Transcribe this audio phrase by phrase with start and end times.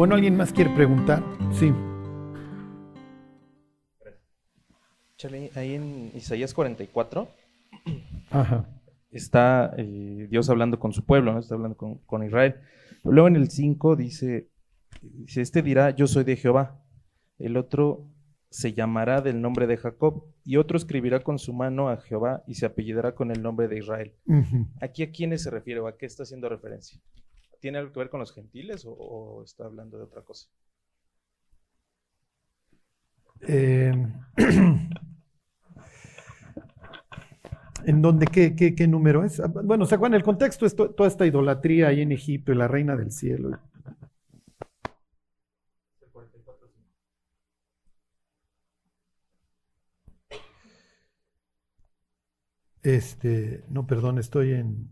[0.00, 1.22] Bueno, ¿alguien más quiere preguntar?
[1.52, 1.70] Sí.
[5.18, 7.28] Chale, ahí en Isaías 44
[8.30, 8.66] Ajá.
[9.10, 11.40] está eh, Dios hablando con su pueblo, ¿no?
[11.40, 12.62] está hablando con, con Israel.
[13.04, 14.48] Luego en el 5 dice,
[15.02, 16.82] dice, este dirá, yo soy de Jehová.
[17.38, 18.08] El otro
[18.48, 22.54] se llamará del nombre de Jacob y otro escribirá con su mano a Jehová y
[22.54, 24.14] se apellidará con el nombre de Israel.
[24.80, 26.98] ¿Aquí a quiénes se refiere o a qué está haciendo referencia?
[27.60, 30.48] ¿Tiene algo que ver con los gentiles o, o está hablando de otra cosa?
[33.46, 33.92] Eh,
[37.84, 38.26] ¿En dónde?
[38.26, 39.40] ¿Qué, qué, qué número es?
[39.40, 40.16] Ah, Bueno, ¿se acuerdan?
[40.16, 43.58] El contexto es to- toda esta idolatría ahí en Egipto y la reina del cielo.
[52.82, 54.90] Este, no, perdón, estoy en.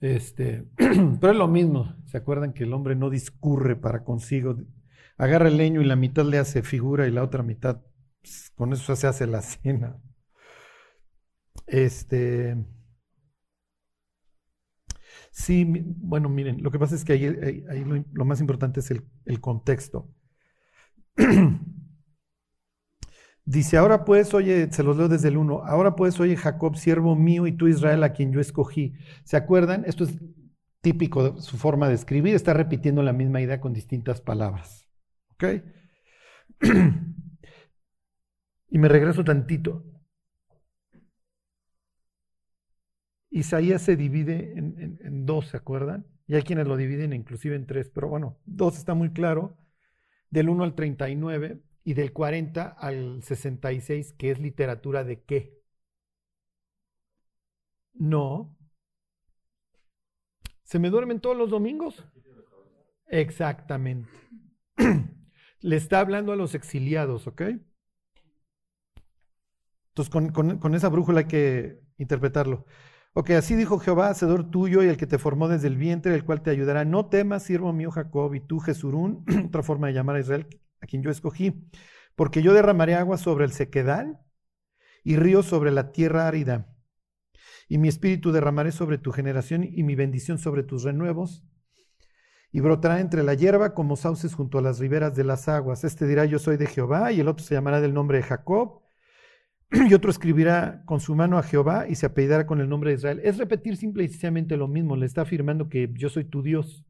[0.00, 0.64] Este,
[1.20, 1.94] pero es lo mismo.
[2.06, 4.56] ¿Se acuerdan que el hombre no discurre para consigo?
[5.16, 7.82] Agarra el leño y la mitad le hace figura y la otra mitad,
[8.22, 9.96] pues, con eso se hace la cena.
[11.68, 12.56] Este.
[15.30, 18.80] Sí, bueno, miren, lo que pasa es que ahí, ahí- ahí lo, lo más importante
[18.80, 20.08] es el, el contexto.
[23.50, 27.16] Dice, ahora pues, oye, se los leo desde el 1, ahora pues, oye Jacob, siervo
[27.16, 28.92] mío, y tú Israel, a quien yo escogí.
[29.24, 29.84] ¿Se acuerdan?
[29.86, 30.18] Esto es
[30.82, 34.86] típico de su forma de escribir, está repitiendo la misma idea con distintas palabras.
[35.32, 35.44] ¿Ok?
[38.70, 39.84] y me regreso tantito.
[43.30, 46.06] Isaías se divide en, en- en dos, ¿se acuerdan?
[46.26, 49.56] Y hay quienes lo dividen inclusive en tres, pero bueno, dos está muy claro,
[50.30, 55.58] del 1 al 39 y del 40 al 66, que es literatura de qué?
[58.00, 58.56] No.
[60.64, 62.04] ¿Se me duermen todos los domingos?
[63.06, 64.10] Exactamente.
[65.60, 67.40] Le está hablando a los exiliados, ¿ok?
[69.88, 72.66] Entonces, con, con- esa brújula hay que interpretarlo.
[73.14, 76.24] Ok, así dijo Jehová, hacedor tuyo y el que te formó desde el vientre, el
[76.26, 76.84] cual te ayudará.
[76.84, 80.46] No temas, siervo mío Jacob, y tú, Jesurún, otra forma de llamar a Israel,
[80.80, 81.68] a quien yo escogí,
[82.16, 84.20] porque yo derramaré agua sobre el sequedal
[85.04, 86.74] y ríos sobre la tierra árida.
[87.68, 91.44] Y mi espíritu derramaré sobre tu generación y mi bendición sobre tus renuevos.
[92.50, 95.84] Y brotará entre la hierba como sauces junto a las riberas de las aguas.
[95.84, 98.82] Este dirá, yo soy de Jehová, y el otro se llamará del nombre de Jacob,
[99.70, 102.96] y otro escribirá con su mano a Jehová y se apellidará con el nombre de
[102.96, 103.20] Israel.
[103.22, 106.86] Es repetir simple y sencillamente lo mismo, le está afirmando que yo soy tu Dios.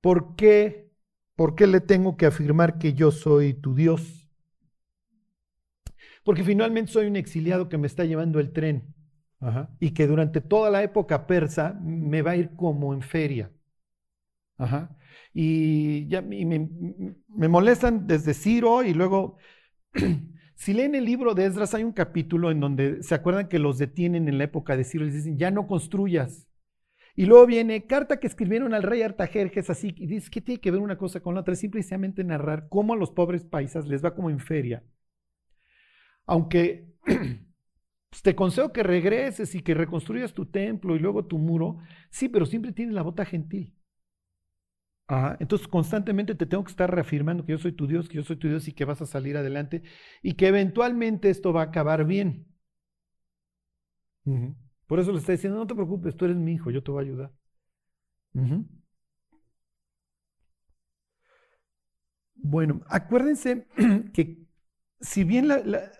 [0.00, 0.83] ¿Por qué?
[1.36, 4.28] ¿Por qué le tengo que afirmar que yo soy tu Dios?
[6.24, 8.94] Porque finalmente soy un exiliado que me está llevando el tren
[9.40, 9.70] Ajá.
[9.80, 13.50] y que durante toda la época persa me va a ir como en feria.
[14.56, 14.96] Ajá.
[15.32, 16.70] Y ya y me,
[17.28, 19.36] me molestan desde Ciro y luego
[20.54, 23.78] si leen el libro de Esdras, hay un capítulo en donde se acuerdan que los
[23.78, 26.46] detienen en la época de Ciro y les dicen, ya no construyas.
[27.16, 30.70] Y luego viene carta que escribieron al rey Artajerjes así, y dice, ¿qué tiene que
[30.70, 31.54] ver una cosa con la otra?
[31.54, 34.82] Simplemente narrar cómo a los pobres paisas les va como en feria.
[36.26, 36.86] Aunque
[38.10, 41.78] pues, te consejo que regreses y que reconstruyas tu templo y luego tu muro,
[42.10, 43.74] sí, pero siempre tienes la bota gentil.
[45.38, 48.36] Entonces constantemente te tengo que estar reafirmando que yo soy tu Dios, que yo soy
[48.36, 49.82] tu Dios y que vas a salir adelante
[50.22, 52.46] y que eventualmente esto va a acabar bien.
[54.26, 54.54] Ujú.
[54.86, 57.04] Por eso le está diciendo, no te preocupes, tú eres mi hijo, yo te voy
[57.04, 57.32] a ayudar.
[62.36, 63.66] Bueno, acuérdense
[64.12, 64.38] que
[65.00, 65.90] si bien la, la-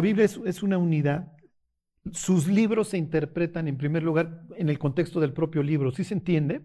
[0.00, 1.32] Biblia es, una unidad,
[2.12, 5.92] sus libros se interpretan en primer lugar en el contexto del propio libro.
[5.92, 6.62] ¿Sí se entiende?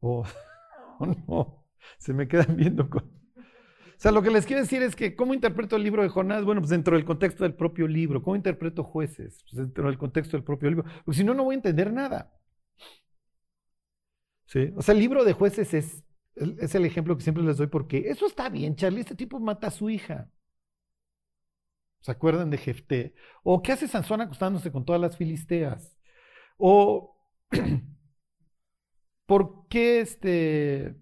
[0.00, 0.24] O
[1.00, 1.66] o no,
[1.98, 3.10] se me quedan viendo con...
[3.96, 6.44] O sea, lo que les quiero decir es que, ¿cómo interpreto el libro de Jonás?
[6.44, 8.22] Bueno, pues dentro del contexto del propio libro.
[8.22, 9.42] ¿Cómo interpreto jueces?
[9.44, 10.84] Pues dentro del contexto del propio libro.
[11.04, 12.32] Porque si no, no voy a entender nada.
[14.46, 14.70] ¿Sí?
[14.76, 16.04] O sea, el libro de jueces es,
[16.34, 19.00] es el ejemplo que siempre les doy porque eso está bien, Charlie.
[19.00, 20.30] Este tipo mata a su hija.
[22.00, 23.14] ¿Se acuerdan de Jefté?
[23.42, 25.98] ¿O qué hace Sansón acostándose con todas las filisteas?
[26.58, 27.16] ¿O
[29.26, 30.96] por qué este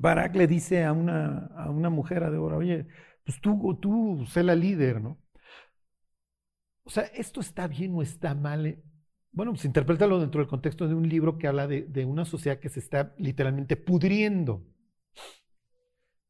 [0.00, 2.86] Barak le dice a una, a una mujer a Débora, oye,
[3.24, 5.18] pues tú, tú sé la líder, ¿no?
[6.84, 8.66] O sea, ¿esto está bien o está mal?
[8.66, 8.82] Eh,
[9.32, 12.58] Bueno, pues interprétalo dentro del contexto de un libro que habla de, de una sociedad
[12.60, 14.64] que se está literalmente pudriendo.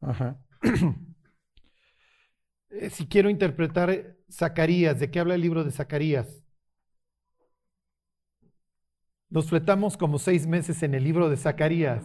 [0.01, 0.37] Ajá.
[2.71, 4.99] Eh, si quiero interpretar, eh, Zacarías.
[5.01, 6.43] ¿De qué habla el libro de Zacarías?
[9.31, 12.05] Nos fletamos como seis meses en el libro de Zacarías.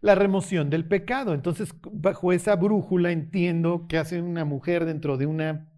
[0.00, 1.34] La remoción del pecado.
[1.34, 5.72] Entonces, bajo esa brújula entiendo que hace una mujer dentro de una,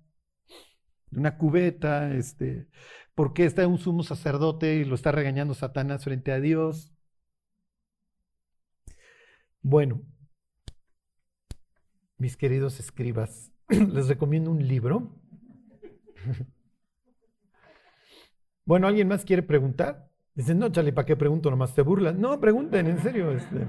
[1.12, 2.68] una cubeta, este,
[3.14, 6.92] ¿por qué está un sumo sacerdote y lo está regañando Satanás frente a Dios?
[9.62, 10.02] Bueno,
[12.18, 15.16] mis queridos escribas, les recomiendo un libro.
[18.66, 20.08] Bueno, ¿alguien más quiere preguntar?
[20.32, 21.50] Dicen, no, chale, ¿para qué pregunto?
[21.50, 22.14] Nomás te burlas.
[22.14, 23.32] No, pregunten, en serio.
[23.32, 23.66] Este.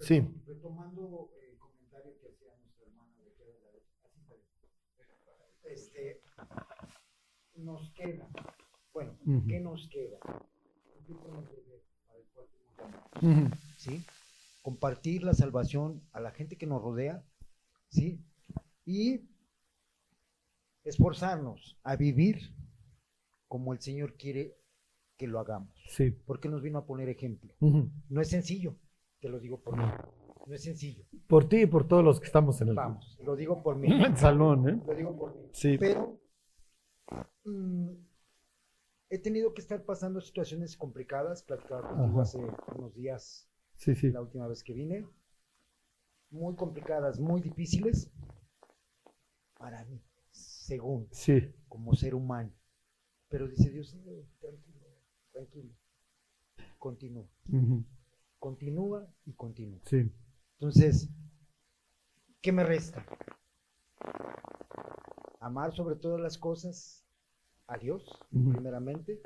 [0.00, 0.20] Sí.
[0.46, 3.42] retomando el comentario que hacía nuestra hermana de que
[4.98, 6.22] era la- este,
[7.56, 8.28] nos queda,
[8.92, 9.46] bueno, Ujú.
[9.48, 10.18] ¿qué nos queda?
[11.06, 13.42] ¿Qué tenemos que ver para el próximo año?
[13.46, 13.56] Ujú.
[13.78, 14.04] ¿sí?
[14.62, 17.24] Compartir la salvación a la gente que nos rodea,
[17.88, 18.20] ¿sí?
[18.84, 19.22] Y
[20.84, 22.54] esforzarnos a vivir
[23.48, 24.56] como el Señor quiere
[25.16, 25.72] que lo hagamos.
[25.88, 26.10] Sí.
[26.10, 27.54] Porque nos vino a poner ejemplo.
[27.60, 28.76] No es sencillo,
[29.20, 29.84] te lo digo por mí.
[30.46, 31.04] No es sencillo.
[31.26, 33.88] Por ti y por todos los que estamos en el, Vamos, lo digo por mí.
[33.90, 34.80] en el salón, ¿eh?
[34.86, 35.48] Lo digo por mí.
[35.52, 35.76] Sí.
[35.78, 36.20] Pero
[37.44, 37.90] mm,
[39.10, 41.42] he tenido que estar pasando situaciones complicadas.
[41.42, 42.38] Platicaba contigo hace
[42.76, 44.10] unos días, Sí, sí.
[44.10, 45.06] la última vez que vine.
[46.30, 48.10] Muy complicadas, muy difíciles
[49.58, 50.02] para mí,
[50.32, 51.52] según, Sí.
[51.68, 52.52] como ser humano.
[53.28, 54.86] Pero dice Dios, "Eh, tranquilo,
[55.32, 55.74] tranquilo.
[56.78, 57.84] Continúa, Ujú.
[58.50, 59.80] Continúa y continúa.
[59.86, 60.08] Sí.
[60.60, 61.10] Entonces,
[62.40, 63.04] ¿qué me resta?
[65.40, 67.04] Amar sobre todas las cosas
[67.66, 69.20] a Dios, primeramente,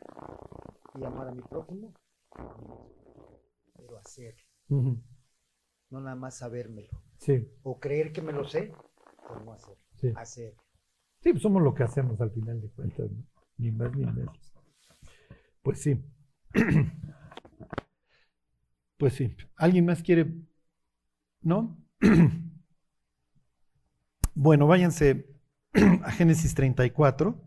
[0.95, 1.93] y amar a mi prójimo,
[3.77, 4.37] pero hacer,
[4.71, 6.89] no nada más sabérmelo,
[7.19, 7.47] Sí.
[7.63, 8.73] o creer que me lo sé,
[9.29, 10.13] pero no hacer, Sí.
[10.17, 10.57] hacer.
[11.21, 13.23] Sí, pues somos lo que hacemos al final de cuentas, ¿no?
[13.59, 14.55] Ni más ni menos.
[15.63, 16.03] Pues sí.
[19.01, 19.35] Pues sí.
[19.57, 20.31] ¿Alguien más quiere?
[21.41, 21.83] ¿No?
[24.33, 25.27] Bueno, váyanse
[26.05, 27.39] a Génesis 34.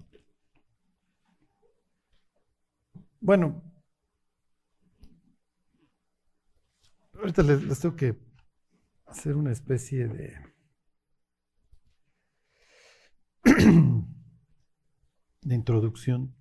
[3.19, 3.63] Bueno,
[7.15, 8.19] ahorita les, tengo que
[9.07, 10.35] hacer una especie de
[15.41, 16.35] introducción.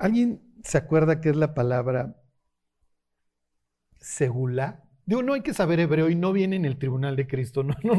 [0.00, 2.16] ¿Alguien se acuerda qué es la palabra
[3.98, 4.82] segula?
[5.04, 7.74] Digo, no hay que saber hebreo y no viene en el tribunal de Cristo, no,
[7.84, 7.94] no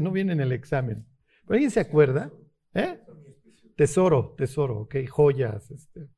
[0.00, 1.06] no viene en el examen.
[1.46, 2.30] ¿Pero alguien se acuerda?
[2.74, 3.00] ¿Eh?
[3.74, 5.70] Tesoro, tesoro, ok, joyas.
[5.70, 6.10] Este.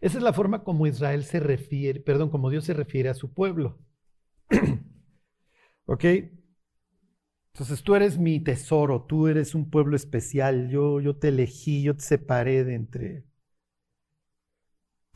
[0.00, 3.34] Esa es la forma como Israel se refiere, perdón, como Dios se refiere a su
[3.34, 3.78] pueblo.
[5.84, 6.04] ¿Ok?
[7.56, 11.96] Entonces tú eres mi tesoro, tú eres un pueblo especial, yo, yo te elegí, yo
[11.96, 13.24] te separé de entre,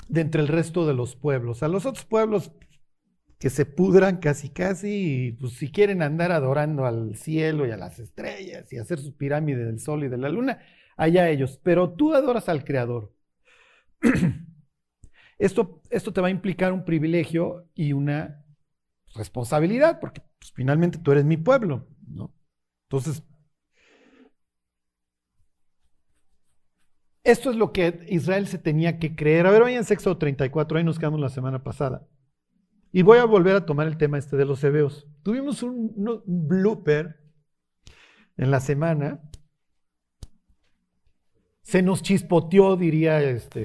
[0.08, 1.62] de entre el resto de los pueblos.
[1.62, 2.50] A los otros pueblos
[3.38, 7.76] que se pudran casi casi, y pues si quieren andar adorando al cielo y a
[7.76, 10.60] las estrellas y hacer su pirámide del sol y de la luna,
[10.96, 11.60] allá ellos.
[11.62, 13.15] Pero tú adoras al Creador.
[15.38, 18.44] Esto, esto te va a implicar un privilegio y una
[19.15, 21.90] responsabilidad, porque pues, finalmente tú eres mi pueblo,
[22.88, 23.22] Entonces,
[27.22, 29.46] esto es lo que Israel se tenía que creer.
[29.46, 32.06] A ver, vayan en Éxodo 34, ahí nos quedamos la semana pasada.
[32.93, 35.06] Y voy a volver a tomar el tema este de los hebeos.
[35.22, 35.94] Tuvimos un,
[36.26, 37.20] blooper
[38.36, 39.22] en la semana.
[41.62, 43.62] Se nos chispoteó, diría este.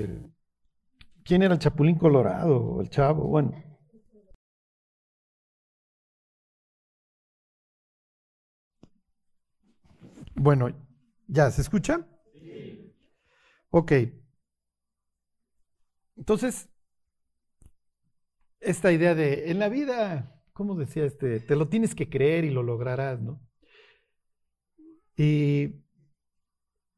[1.24, 2.82] ¿Quién era el Chapulín Colorado?
[2.82, 3.54] El chavo, bueno.
[10.36, 10.70] Bueno,
[11.28, 12.08] ¿ya se escucha?
[12.34, 12.94] Sí.
[13.70, 13.92] Ok.
[16.18, 16.70] Entonces,
[18.60, 21.40] esta idea de en la vida, ¿cómo decía este?
[21.40, 23.42] Te lo tienes que creer y lo lograrás, ¿no?
[25.18, 25.84] Y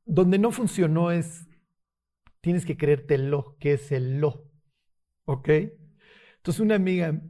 [0.06, 1.48] donde no funcionó es
[2.42, 4.50] tienes que creértelo, que es el lo.
[5.26, 5.50] ¿Ok?
[6.38, 7.22] Entonces una amiga,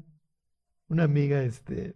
[0.87, 1.95] una amiga, este,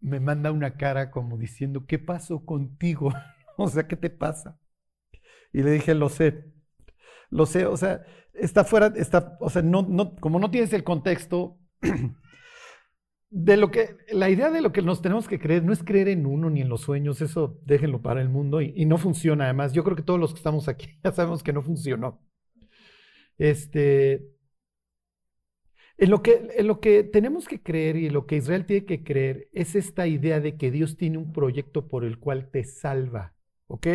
[0.00, 3.12] me manda una cara como diciendo, ¿qué pasó contigo?
[3.56, 4.58] o sea, ¿qué te pasa?
[5.52, 6.44] Y le dije, lo sé,
[7.30, 8.02] lo sé, o sea,
[8.34, 11.58] está fuera, está, o sea, no, no, como no tienes el contexto,
[13.30, 16.08] de lo que, la idea de lo que nos tenemos que creer no es creer
[16.08, 19.44] en uno ni en los sueños, eso déjenlo para el mundo y, y no funciona.
[19.44, 22.20] Además, yo creo que todos los que estamos aquí ya sabemos que no funcionó.
[23.36, 24.26] Este,
[25.98, 30.06] en lo, que, tenemos que creer y lo que Israel tiene que creer es esta
[30.06, 33.34] idea de que Dios tiene un proyecto por el cual te salva.
[33.66, 33.88] ¿Ok?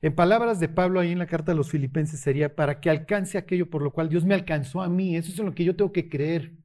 [0.00, 3.36] En palabras de Pablo ahí en la carta de los filipenses sería para que alcance
[3.36, 5.14] aquello por lo cual Dios me alcanzó a mí.
[5.14, 6.56] Eso es en lo que yo tengo que creer.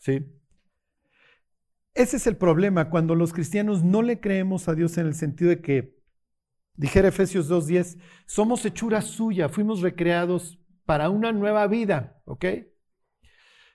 [0.00, 0.26] ¿Sí?
[1.94, 5.50] Ese es el problema cuando los cristianos no le creemos a Dios en el sentido
[5.50, 5.96] de que,
[6.74, 12.44] dijera Efesios 2.10, somos hechura suya, fuimos recreados para una nueva vida, ¿ok?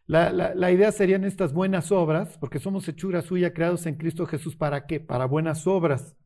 [0.07, 4.85] La, idea serían estas buenas obras, porque somos hechura suya, creados en Cristo Jesús, ¿para
[4.85, 4.99] qué?
[4.99, 6.17] Para buenas obras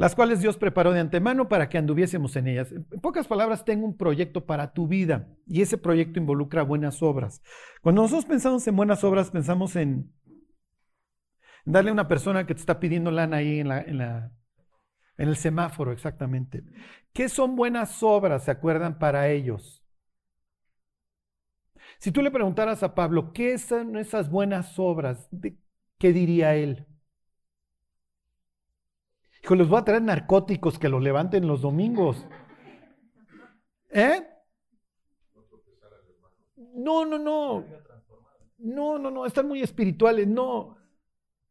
[0.00, 2.72] las cuales Dios preparó de antemano para que anduviésemos en ellas.
[2.72, 7.42] En pocas palabras, tengo un proyecto para tu vida y ese proyecto involucra buenas obras.
[7.82, 10.10] Cuando nosotros pensamos en buenas obras, pensamos en,
[11.66, 16.64] darle a una persona que te está pidiendo lana ahí la, en el semáforo, exactamente.
[17.12, 19.79] ¿Qué son buenas obras, se acuerdan, para ellos?
[22.00, 25.28] Si tú le preguntaras a Pablo, ¿qué son esas buenas obras?
[25.98, 26.86] ¿Qué diría él?
[29.42, 32.26] Hijo, les voy a traer narcóticos que los levanten los domingos.
[33.90, 34.26] ¿Eh?
[36.56, 37.66] No, no, no.
[38.56, 39.26] No, no, no.
[39.26, 40.26] Están muy espirituales.
[40.26, 40.78] No.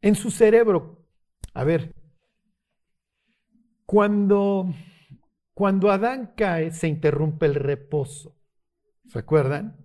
[0.02, 1.06] En su cerebro.
[1.54, 1.94] A ver.
[3.86, 4.74] Cuando,
[5.54, 8.36] cuando Adán cae, se interrumpe el reposo.
[9.08, 9.79] ¿Se acuerdan?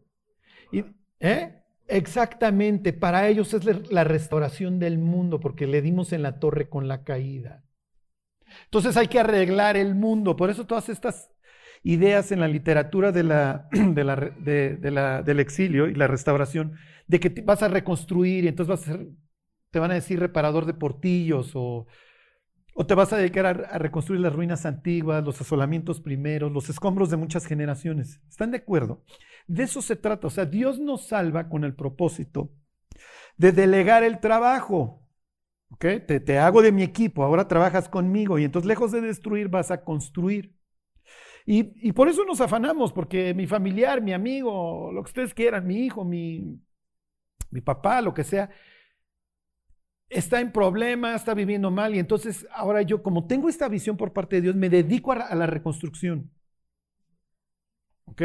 [1.20, 1.60] ¿Eh?
[1.86, 6.88] Exactamente, para ellos es la restauración del mundo, porque le dimos en la torre con
[6.88, 7.62] la caída.
[8.64, 10.36] Entonces hay que arreglar el mundo.
[10.36, 11.30] Por eso todas estas
[11.82, 13.28] ideas en la literatura del
[15.40, 16.72] exilio y la restauración,
[17.06, 19.06] de que vas a reconstruir y entonces vas a ser,
[19.70, 21.86] te van a decir reparador de portillos o,
[22.74, 27.08] o te vas a dedicar a, reconstruir las ruinas antiguas, los asolamientos primeros, los escombros
[27.08, 28.20] de muchas generaciones.
[28.28, 29.04] ¿Están de acuerdo?
[29.46, 30.26] De eso se trata.
[30.26, 32.50] O sea, Dios nos salva con el propósito
[33.36, 35.00] de delegar el trabajo.
[35.78, 39.82] Te, hago de mi equipo, ahora trabajas conmigo y entonces lejos de destruir vas a
[39.82, 40.54] construir.
[41.46, 45.84] Y, por eso nos afanamos, porque mi familiar, mi amigo, lo que ustedes quieran, mi
[45.84, 46.58] hijo, mi,
[47.50, 48.50] mi papá, lo que sea,
[50.14, 54.12] está en problemas, está viviendo mal y entonces ahora yo, como tengo esta visión por
[54.12, 56.30] parte de Dios, me dedico a, la reconstrucción.
[58.06, 58.22] ¿Ok?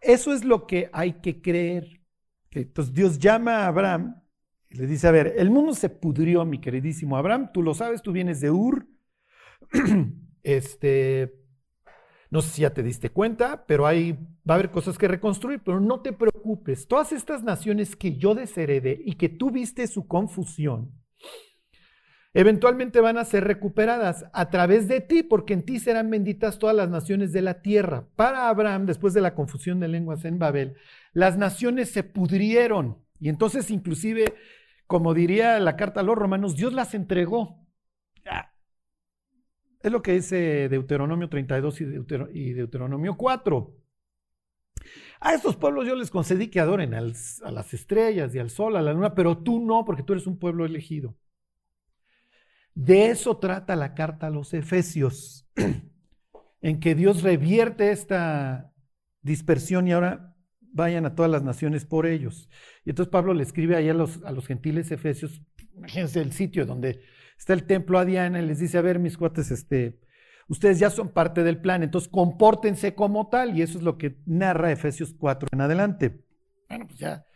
[0.00, 2.00] Eso es lo que hay que creer.
[2.50, 4.24] Entonces Dios llama a Abraham
[4.74, 8.10] le dice, a ver, el mundo se pudrió, mi queridísimo Abraham, tú lo sabes, tú
[8.10, 8.88] vienes de Ur,
[10.42, 11.43] este,
[12.34, 15.60] no sé si ya te diste cuenta, pero ahí va a haber cosas que reconstruir,
[15.64, 20.08] pero no te preocupes, todas estas naciones que yo desheredé y que tú viste su
[20.08, 20.90] confusión,
[22.32, 26.74] eventualmente van a ser recuperadas a través de ti, porque en ti serán benditas todas
[26.74, 28.08] las naciones de la tierra.
[28.16, 30.74] Para Abraham, después de la confusión de lenguas en Babel,
[31.12, 32.98] las naciones se pudrieron.
[33.20, 34.34] Y entonces inclusive
[34.88, 37.64] como diría la carta a los romanos, Dios las entregó.
[39.84, 41.78] Es lo que dice Deuteronomio 32
[42.32, 43.76] y, Deuteronomio 4.
[45.20, 48.82] A estos pueblos yo les concedí que adoren a las estrellas y al sol, a
[48.82, 51.14] la luna, pero tú no, porque tú eres un pueblo elegido.
[52.74, 55.46] De eso trata la carta a los Efesios,
[56.62, 58.72] en que Dios revierte esta
[59.20, 62.48] dispersión y ahora vayan a todas las naciones por ellos.
[62.86, 65.42] Y entonces Pablo le escribe ahí a los, a los gentiles efesios,
[65.74, 67.02] imagínense el sitio donde
[67.44, 70.00] está el templo a Diana y les dice, a ver, mis cuates, este,
[70.48, 74.16] ustedes ya son parte del plan, entonces compórtense como tal, y eso es lo que
[74.24, 76.24] narra Efesios 4 en adelante.
[76.70, 77.26] Bueno, pues ya,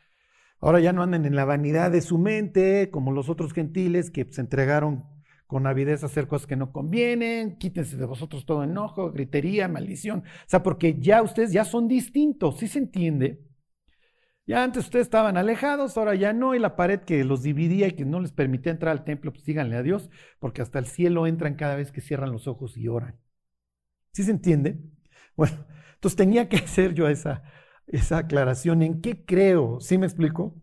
[0.61, 4.27] ahora ya no anden en la vanidad de su mente, como los otros gentiles que
[4.31, 5.05] se entregaron
[5.47, 10.21] con avidez a hacer cosas que no convienen, quítense de vosotros todo enojo, gritería, maldición.
[10.21, 13.47] O sea, porque ya ustedes ya son distintos, ¿sí se entiende?
[14.49, 17.93] Ya antes ustedes estaban alejados, ahora ya no, y la pared que los dividía y
[17.93, 21.27] que no les permitía entrar al templo, pues díganle a Dios, porque hasta el cielo
[21.27, 23.21] entran cada vez que cierran los ojos y oran.
[24.13, 24.81] ¿Sí se entiende?
[25.37, 27.45] Bueno, entonces tenía que hacer yo esa,
[27.87, 28.83] esa aclaración.
[28.83, 29.79] ¿En qué creo?
[29.79, 30.61] ¿Sí me explico?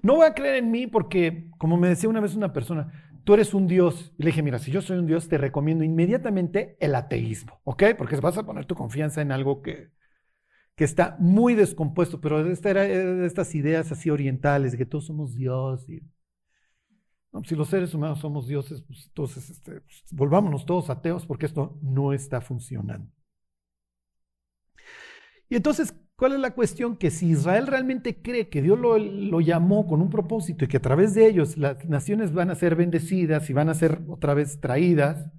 [0.00, 3.34] No voy a creer en mí porque, como me decía una vez una persona, tú
[3.34, 4.14] eres un Dios.
[4.16, 7.82] Y le dije, mira, si yo soy un Dios, te recomiendo inmediatamente el ateísmo, ¿ok?
[7.98, 9.90] Porque vas a poner tu confianza en algo que,
[10.76, 12.52] que está muy descompuesto, pero de
[13.26, 15.84] estas ideas así orientales, de que todos somos Dios.
[17.44, 21.78] Si los seres humanos somos dioses, pues entonces este, pues, volvámonos todos ateos porque esto
[21.82, 23.10] no está funcionando.
[25.48, 26.96] Y entonces, ¿Cuál es la cuestión?
[26.96, 30.82] Que si Israel realmente cree que Dios lo, llamó con un propósito y que a
[30.82, 34.58] través de ellos las naciones van a ser bendecidas y van a ser otra vez
[34.58, 35.30] traídas,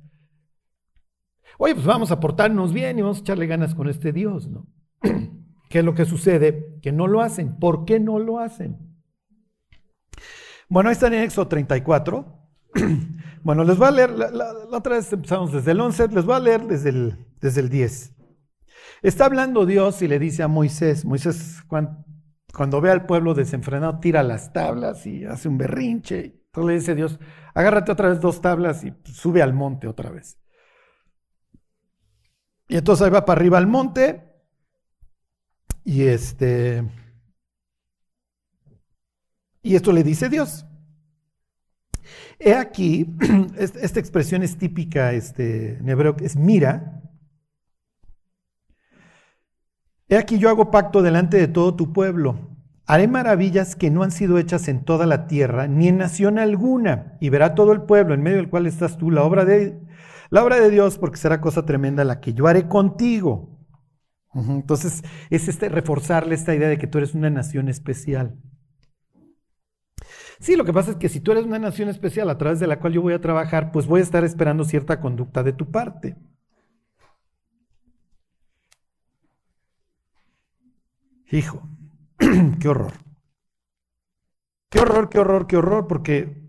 [1.57, 4.67] oye, pues vamos a portarnos bien y vamos a echarle ganas con este Dios, ¿no?
[5.69, 6.79] ¿Qué es lo que sucede?
[6.81, 7.57] Que no lo hacen.
[7.59, 8.77] ¿Por qué no lo hacen?
[10.69, 12.25] Bueno, ahí está en Éxodo 34.
[13.43, 16.39] Bueno, les voy a leer, la, otra vez empezamos desde el 11, les voy a
[16.39, 18.13] leer desde el, desde el 10.
[19.01, 22.03] Está hablando Dios y le dice a Moisés, Moisés cuando,
[22.53, 26.41] cuando ve al pueblo desenfrenado tira las tablas y hace un berrinche.
[26.47, 27.19] Entonces le dice Dios,
[27.53, 30.37] agárrate otra vez dos tablas y sube al monte otra vez.
[32.67, 34.26] Y entonces ahí va para arriba al monte
[35.87, 36.83] y este...
[39.63, 40.65] Y esto le dice Dios.
[42.39, 43.15] He aquí,
[43.57, 47.01] esta expresión es típica este, en hebreo, es mira.
[50.09, 52.37] He aquí yo hago pacto delante de todo tu pueblo.
[52.85, 57.17] Haré maravillas que no han sido hechas en toda la tierra, ni en nación alguna,
[57.21, 59.79] y verá todo el pueblo en medio del cual estás tú la obra de,
[60.29, 63.56] la obra de Dios, porque será cosa tremenda la que yo haré contigo.
[64.33, 68.37] Entonces, es este reforzarle esta idea de que tú eres una nación especial.
[70.39, 72.67] Sí, lo que pasa es que si tú eres una nación especial a través de
[72.67, 75.71] la cual yo voy a trabajar, pues voy a estar esperando cierta conducta de tu
[75.71, 76.15] parte.
[81.31, 81.67] Hijo,
[82.59, 82.93] qué horror.
[84.69, 86.47] Qué horror, qué horror, qué horror, porque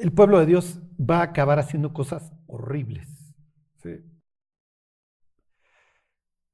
[0.00, 3.08] el pueblo de Dios va a acabar haciendo cosas horribles.
[3.82, 3.90] ¿sí?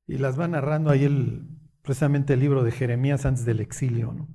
[0.06, 1.48] Y las va narrando ahí el,
[1.82, 4.12] precisamente el libro de Jeremías antes del exilio.
[4.12, 4.28] ¿no?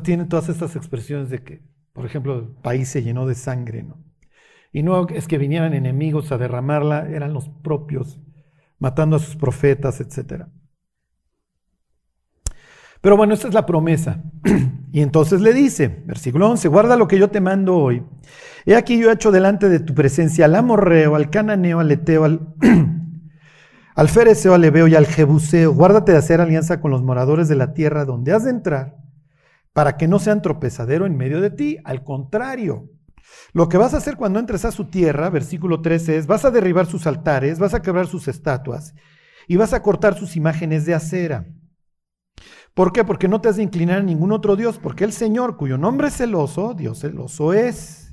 [0.00, 1.62] Tiene todas estas expresiones de que,
[1.92, 3.82] por ejemplo, el país se llenó de sangre.
[3.82, 4.04] ¿no?
[4.72, 8.20] Y no es que vinieran enemigos a derramarla, eran los propios,
[8.78, 10.44] matando a sus profetas, etc.
[13.00, 14.22] Pero bueno, esta es la promesa.
[14.92, 18.02] Y entonces le dice, versículo 11, guarda lo que yo te mando hoy.
[18.64, 22.24] He aquí yo he hecho delante de tu presencia al amorreo, al cananeo, al eteo,
[22.24, 22.54] al,
[23.96, 25.72] al fereceo, al ebeo y al jebuseo.
[25.72, 28.98] Guárdate de hacer alianza con los moradores de la tierra donde has de entrar,
[29.72, 31.78] para que no sean tropezadero en medio de ti.
[31.82, 32.90] Al contrario,
[33.54, 36.50] lo que vas a hacer cuando entres a su tierra, versículo 13, es, vas a
[36.50, 38.94] derribar sus altares, vas a quebrar sus estatuas
[39.48, 41.46] y vas a cortar sus imágenes de acera.
[42.74, 43.02] ¿Por qué?
[43.02, 46.08] Porque no te has de inclinar a ningún otro Dios, porque el Señor, cuyo nombre
[46.08, 48.05] es celoso, Dios celoso es.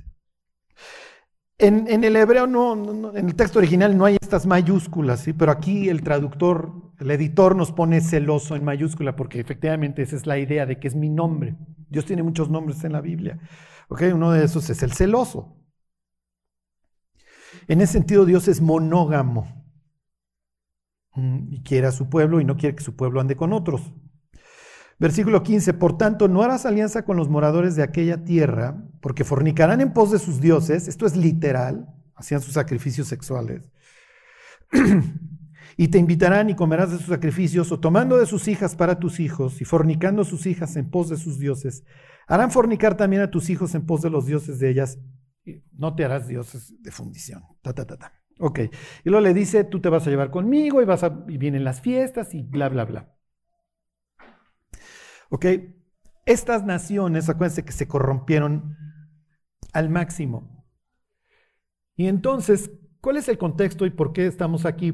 [1.63, 5.31] En, el hebreo, no, no, en el texto original no hay estas mayúsculas, ¿sí?
[5.31, 10.27] pero aquí el traductor, el editor nos pone celoso en mayúscula, porque efectivamente esa es
[10.27, 11.55] la idea de que es mi nombre.
[11.89, 13.39] Dios tiene muchos nombres en la Biblia.
[13.87, 14.11] ¿okay?
[14.11, 15.55] Uno de esos es el celoso.
[17.69, 19.47] En ese sentido, Dios es monógamo
[21.15, 23.93] mm, y quiere a su pueblo y no quiere que su pueblo ande con otros.
[25.03, 29.81] Versículo 15, por tanto, no harás alianza con los moradores de aquella tierra, porque fornicarán
[29.81, 33.69] en pos de sus dioses, esto es literal, hacían sus sacrificios sexuales,
[35.75, 39.19] y te invitarán y comerás de sus sacrificios, o tomando de sus hijas para tus
[39.19, 41.83] hijos, y fornicando sus hijas en pos de sus dioses,
[42.25, 44.99] harán fornicar también a tus hijos en pos de los dioses de ellas,
[45.73, 47.43] no te harás dioses de fundición.
[47.61, 48.13] Ta, ta, ta, ta.
[48.39, 48.59] Ok,
[49.03, 51.65] y luego le dice, tú te vas a llevar conmigo, y, vas a, y vienen
[51.65, 53.12] las fiestas, y bla, bla, bla.
[55.33, 55.47] ¿Ok?
[56.27, 58.77] Estas naciones, acuérdense que se corrompieron
[59.73, 60.63] al máximo.
[61.95, 62.69] Y entonces,
[63.01, 64.93] ¿cuál es el contexto y por qué estamos aquí?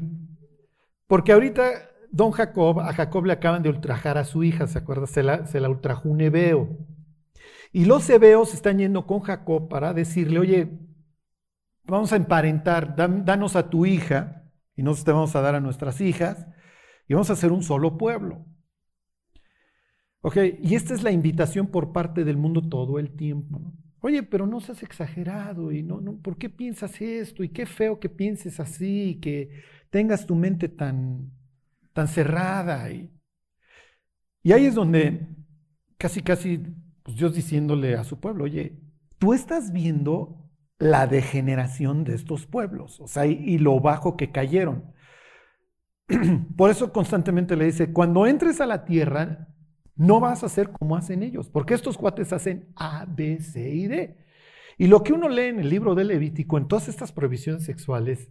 [1.06, 5.06] Porque ahorita don Jacob, a Jacob le acaban de ultrajar a su hija, ¿se acuerda?
[5.06, 6.70] Se la, se la ultrajó un hebeo.
[7.70, 10.70] Y los hebeos están yendo con Jacob para decirle, oye,
[11.84, 16.00] vamos a emparentar, danos a tu hija y nosotros te vamos a dar a nuestras
[16.00, 16.46] hijas
[17.06, 18.46] y vamos a hacer un solo pueblo.
[20.22, 23.72] Ok, y esta es la invitación por parte del mundo todo el tiempo.
[24.00, 27.42] Oye, pero no seas exagerado y no, no, ¿por qué piensas esto?
[27.42, 29.50] Y qué feo que pienses así, que
[29.90, 31.30] tengas tu mente tan,
[31.92, 32.90] tan cerrada.
[32.90, 33.10] Y,
[34.42, 35.26] y ahí es donde
[35.98, 36.58] casi, casi
[37.02, 38.78] pues Dios diciéndole a su pueblo, oye,
[39.18, 44.32] tú estás viendo la degeneración de estos pueblos, o sea, y, y lo bajo que
[44.32, 44.94] cayeron.
[46.56, 49.49] Por eso constantemente le dice, cuando entres a la tierra,
[50.00, 53.86] no vas a hacer como hacen ellos, porque estos cuates hacen A, B, C y
[53.86, 54.16] D.
[54.78, 58.30] Y lo que uno lee en el libro de Levítico, en todas estas prohibiciones sexuales,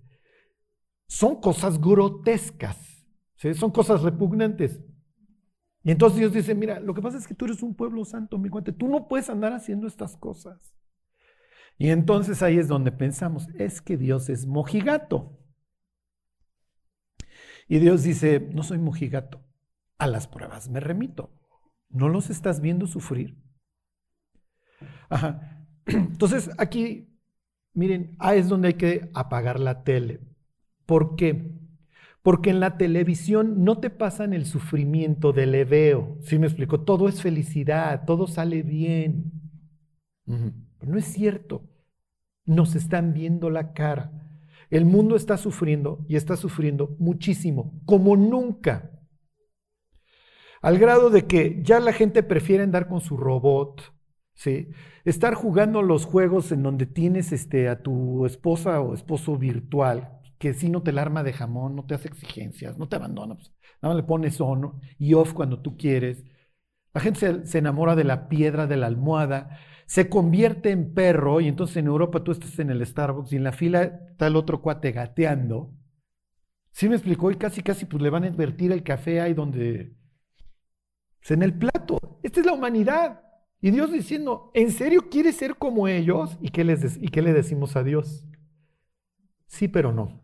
[1.07, 3.05] son cosas grotescas,
[3.53, 4.81] son cosas repugnantes.
[5.83, 8.39] Y entonces Dios dice, mira, lo que pasa es que tú eres un pueblo santo,
[8.39, 10.73] mi cuate, tú no puedes andar haciendo estas cosas.
[11.77, 15.37] Y entonces ahí es donde pensamos, es que Dios es mojigato.
[17.67, 19.43] Y Dios dice, no soy mojigato,
[19.99, 21.38] a las pruebas me remito.
[21.89, 23.35] ¿No los estás viendo sufrir?
[25.09, 25.65] Ajá.
[25.85, 27.09] Entonces aquí,
[27.73, 30.21] miren, ah, es donde hay que apagar la tele.
[30.85, 31.51] ¿Por qué?
[32.21, 36.17] Porque en la televisión no te pasan el sufrimiento del leveo.
[36.21, 36.81] ¿Sí me explico?
[36.81, 39.31] Todo es felicidad, todo sale bien.
[40.25, 41.63] No es cierto.
[42.45, 44.11] Nos están viendo la cara.
[44.69, 48.98] El mundo está sufriendo y está sufriendo muchísimo, como nunca.
[50.61, 53.93] Al grado de que ya la gente prefiere andar con su robot,
[54.33, 54.69] ¿sí?
[55.05, 60.53] Estar jugando los juegos en donde tienes este, a tu esposa o esposo virtual, que
[60.53, 63.53] si no te la arma de jamón, no te hace exigencias, no te abandona, pues,
[63.81, 66.23] nada más le pones on y off cuando tú quieres.
[66.93, 71.41] La gente se, se, enamora de la piedra, de la almohada, se convierte en perro
[71.41, 74.35] y entonces en Europa tú estás en el Starbucks y en la fila está el
[74.35, 75.73] otro cuate gateando.
[76.71, 77.31] ¿Sí me explicó?
[77.31, 79.98] Y casi, casi pues le van a invertir el café ahí donde
[81.19, 82.19] pues, en el plato.
[82.23, 83.21] Esta es la humanidad.
[83.61, 86.37] Y Dios diciendo, ¿en serio quieres ser como ellos?
[86.41, 88.25] ¿Y qué, les ¿Y qué le decimos a Dios?
[89.47, 90.21] Sí, pero no.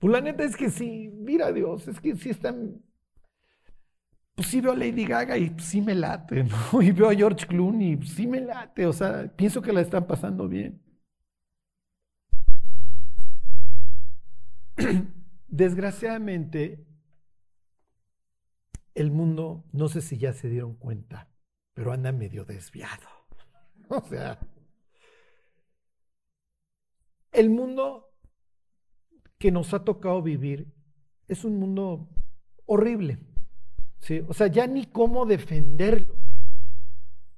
[0.00, 2.82] Pues la neta es que sí, mira Dios, es que sí están...
[4.34, 6.82] Pues sí veo a Lady Gaga y sí me late, ¿no?
[6.82, 10.06] Y veo a George Clooney y sí me late, o sea, pienso que la están
[10.06, 10.80] pasando bien.
[15.48, 16.86] Desgraciadamente,
[18.94, 21.28] el mundo, no sé si ya se dieron cuenta,
[21.74, 23.08] pero anda medio desviado.
[23.92, 24.38] O sea,
[27.32, 28.10] el mundo
[29.38, 30.72] que nos ha tocado vivir
[31.26, 32.08] es un mundo
[32.66, 33.18] horrible.
[33.98, 34.22] ¿sí?
[34.28, 36.14] O sea, ya ni cómo defenderlo.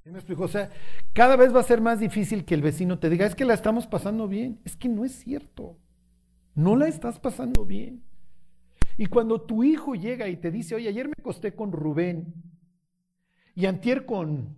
[0.05, 0.45] me explico?
[0.45, 0.71] O sea,
[1.13, 3.55] cada vez va a ser más difícil que el vecino te diga, es que la
[3.55, 4.61] estamos pasando bien.
[4.65, 5.79] Es que no es cierto.
[6.55, 8.05] No la estás pasando bien.
[8.97, 12.35] Y cuando tu hijo llega y te dice, oye, ayer me acosté con Rubén
[13.55, 14.57] y antier con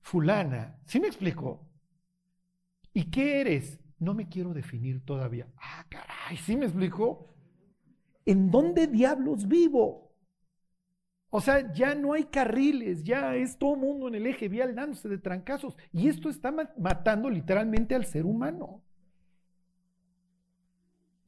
[0.00, 1.66] fulana, ¿sí me explico?
[2.92, 3.78] ¿Y qué eres?
[3.98, 5.46] No me quiero definir todavía.
[5.56, 7.34] Ah, caray, ¿sí me explico?
[8.24, 10.10] ¿En dónde diablos vivo?
[11.30, 15.08] O sea, ya no hay carriles, ya es todo mundo en el eje vial dándose
[15.08, 15.76] de trancazos.
[15.92, 18.82] Y esto está matando literalmente al ser humano.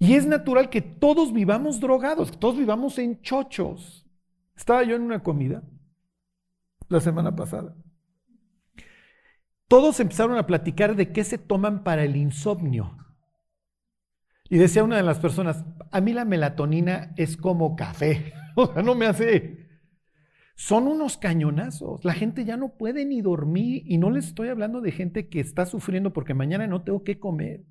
[0.02, 4.04] Y es natural que todos vivamos drogados, que todos vivamos en chochos.
[4.56, 5.62] Estaba yo en una comida
[6.88, 7.76] la semana pasada.
[9.68, 12.96] Todos empezaron a platicar de qué se toman para el insomnio.
[14.50, 18.82] Y decía una de las personas, a mí la melatonina es como café, o sea,
[18.82, 19.68] no me hace...
[20.56, 24.80] Son unos cañonazos, la gente ya no puede ni dormir y no les estoy hablando
[24.80, 27.64] de gente que está sufriendo porque mañana no tengo que comer.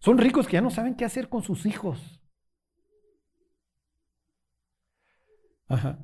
[0.00, 2.20] Son ricos que ya no saben qué hacer con sus hijos.
[5.68, 5.98] Ajá.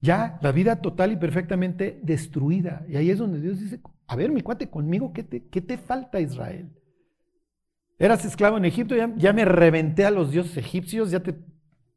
[0.00, 2.84] Ya la vida total y perfectamente destruida.
[2.88, 5.78] Y ahí es donde Dios dice, a ver, mi cuate, conmigo, ¿qué te, qué te
[5.78, 6.70] falta Israel?
[7.98, 11.34] Eras esclavo en Egipto, ya, ya me reventé a los dioses egipcios, ya te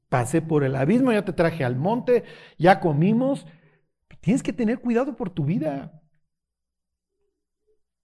[0.10, 2.24] pasé por el abismo, ya te traje al monte,
[2.58, 3.46] ya comimos.
[4.22, 6.02] Tienes que tener cuidado por tu vida.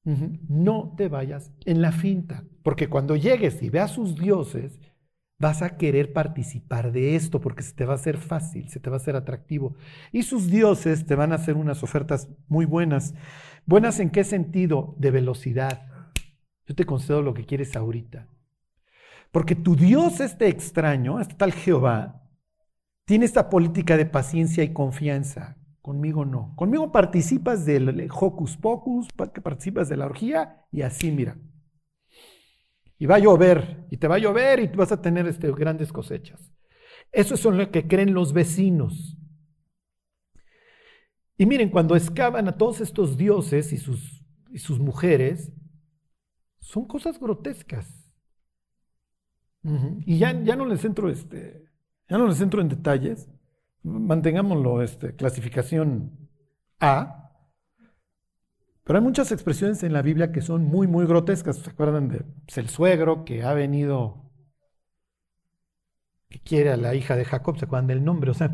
[0.06, 4.80] No te vayas en la finta, porque cuando llegues y veas sus dioses,
[5.40, 8.90] vas a querer participar de esto, porque se te va a hacer fácil, se te
[8.90, 9.76] va a hacer atractivo.
[10.12, 13.14] Y sus dioses te van a hacer unas ofertas muy buenas.
[13.66, 14.96] ¿Buenas en qué sentido?
[14.98, 15.88] De velocidad.
[16.66, 18.30] Yo te concedo lo que quieres ahorita.
[19.32, 22.24] Porque tu Dios, este extraño, este tal Jehová,
[23.06, 25.58] tiene esta política de paciencia y confianza.
[25.84, 26.56] Conmigo no.
[26.56, 31.38] Conmigo participas del hocus pocus, participas de la orgía y así, mira.
[32.98, 35.92] Y va a llover, y te va a llover y vas a tener este, grandes
[35.92, 36.54] cosechas.
[37.12, 39.18] Eso es lo que creen los vecinos.
[41.38, 45.52] Y miren, cuando excavan a todos estos dioses y sus, y sus mujeres,
[46.60, 48.10] son cosas grotescas.
[50.06, 51.70] Y ya, ya no les entro, este,
[52.08, 53.30] ya no les entro en detalles,
[53.84, 56.30] mantengámoslo, este, clasificación
[56.80, 57.32] A.
[58.84, 61.58] Pero hay muchas expresiones en la Biblia que son muy, muy grotescas.
[61.58, 64.32] ¿Se acuerdan de pues, el suegro que ha venido,
[66.30, 67.58] que quiere a la hija de Jacob?
[67.58, 68.32] ¿Se acuerdan del nombre?
[68.32, 68.52] O sea,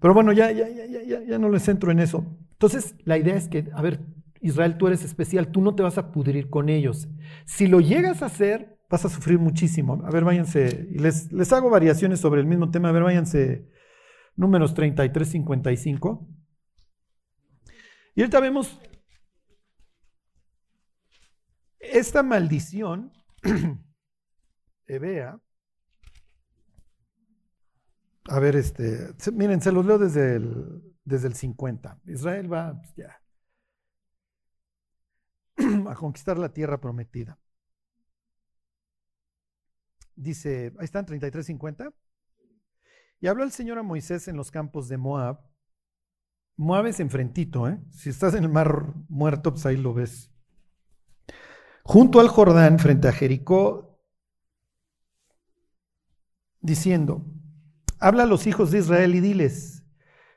[0.00, 2.24] pero bueno, ya, ya, ya, ya, ya no les centro en eso.
[2.52, 4.00] Entonces, la idea es que, a ver,
[4.40, 7.08] Israel, tú eres especial, tú no te vas a pudrir con ellos.
[7.44, 10.02] Si lo llegas a hacer, vas a sufrir muchísimo.
[10.04, 12.88] A ver, váyanse, les, les hago variaciones sobre el mismo tema.
[12.88, 13.68] A ver, váyanse
[14.36, 16.28] números 33, 55.
[18.14, 18.78] Y ahorita vemos
[21.78, 23.12] esta maldición
[24.86, 25.40] Ebea.
[28.28, 32.00] A ver, este, miren, se los leo desde el, desde el 50.
[32.06, 33.20] Israel va pues, ya
[35.90, 37.38] a conquistar la tierra prometida.
[40.14, 41.92] Dice, ahí están 33.50.
[43.22, 45.40] Y habló el Señor a Moisés en los campos de Moab.
[46.56, 47.80] Moab es enfrentito, ¿eh?
[47.92, 50.34] Si estás en el mar muerto, pues ahí lo ves.
[51.84, 54.04] Junto al Jordán, frente a Jericó,
[56.60, 57.24] diciendo,
[58.00, 59.84] habla a los hijos de Israel y diles,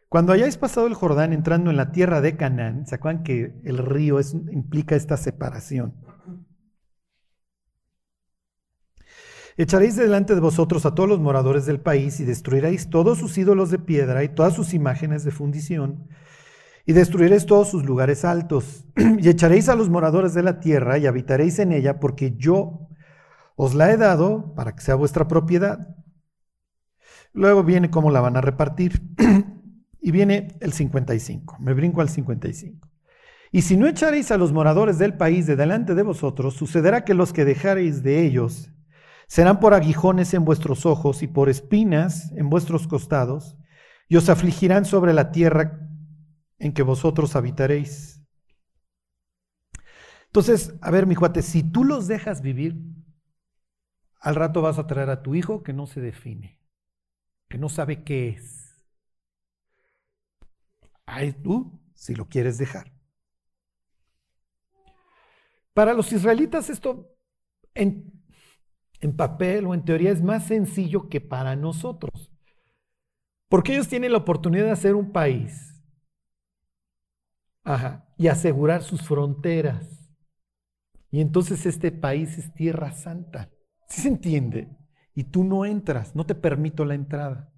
[0.08, 3.80] cuando hayáis pasado el Jordán entrando en la tierra de Canaán, ¿se acuerdan que el
[3.80, 5.95] río es- implica esta separación?
[9.58, 13.72] Echaréis delante de vosotros a todos los moradores del país y destruiréis todos sus ídolos
[13.72, 16.10] de piedra y todas sus imágenes de fundición
[16.86, 21.08] y destruiréis todos sus lugares altos y echaréis a los moradores de la tierra y
[21.08, 22.88] habitaréis en ella porque yo
[23.56, 25.96] os la he dado para que sea vuestra propiedad.
[27.34, 29.02] Luego viene cómo la van a repartir
[30.02, 31.58] y viene el 55.
[31.60, 32.88] Me brinco al 55.
[33.52, 37.13] Y si no echaréis a los moradores del país de delante de vosotros, sucederá que
[37.13, 38.72] los que dejareis de ellos
[39.27, 43.57] serán por aguijones en vuestros ojos y por espinas en vuestros costados,
[44.07, 45.79] y os afligirán sobre la tierra
[46.59, 48.21] en que vosotros habitaréis.
[50.27, 52.75] Entonces, a ver, mi cuate, si tú los dejas vivir,
[54.19, 56.59] al rato vas a traer a tu hijo que no se define,
[57.47, 58.83] que no sabe qué es.
[61.05, 62.91] Ahí tú, si lo quieres dejar.
[65.73, 67.15] Para los israelitas esto
[67.73, 68.14] en,
[69.01, 72.31] en papel o en teoría es más sencillo que para nosotros.
[73.49, 75.75] Porque ellos tienen la oportunidad de hacer un país
[77.65, 79.88] ajá, y asegurar sus fronteras.
[81.12, 83.51] Y entonces este país es tierra santa.
[83.89, 84.69] ¿Sí se entiende?
[85.13, 87.51] Y tú no entras, no te permito la entrada.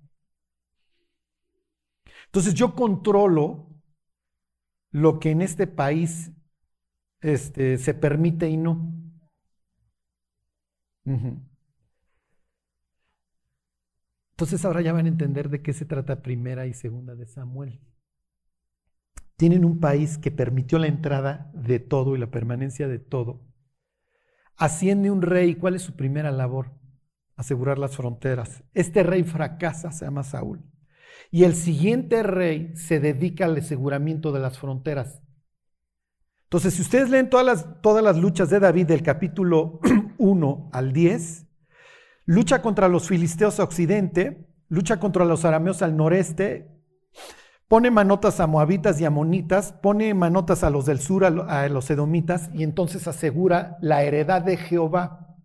[2.26, 3.70] Entonces yo controlo
[4.92, 6.32] lo que en este país
[7.22, 8.94] este, se permite y no.
[14.32, 17.82] Entonces ahora ya van a entender de qué se trata primera y segunda de Samuel.
[19.36, 23.46] Tienen un país que permitió la entrada de todo y la permanencia de todo.
[24.56, 26.72] Asciende un rey, ¿cuál es su primera labor?
[27.36, 28.64] Asegurar las fronteras.
[28.74, 30.64] Este rey fracasa, se llama Saúl.
[31.30, 35.22] Y el siguiente rey se dedica al aseguramiento de las fronteras.
[36.44, 39.80] Entonces, si ustedes leen todas las, todas las luchas de David del capítulo
[40.18, 41.48] 1 al 10,
[42.26, 46.68] lucha contra los filisteos a occidente, lucha contra los arameos al noreste,
[47.68, 51.68] pone manotas a moabitas y amonitas, pone manotas a los del sur, a, lo- a
[51.70, 55.36] los edomitas, y entonces asegura la heredad de Jehová.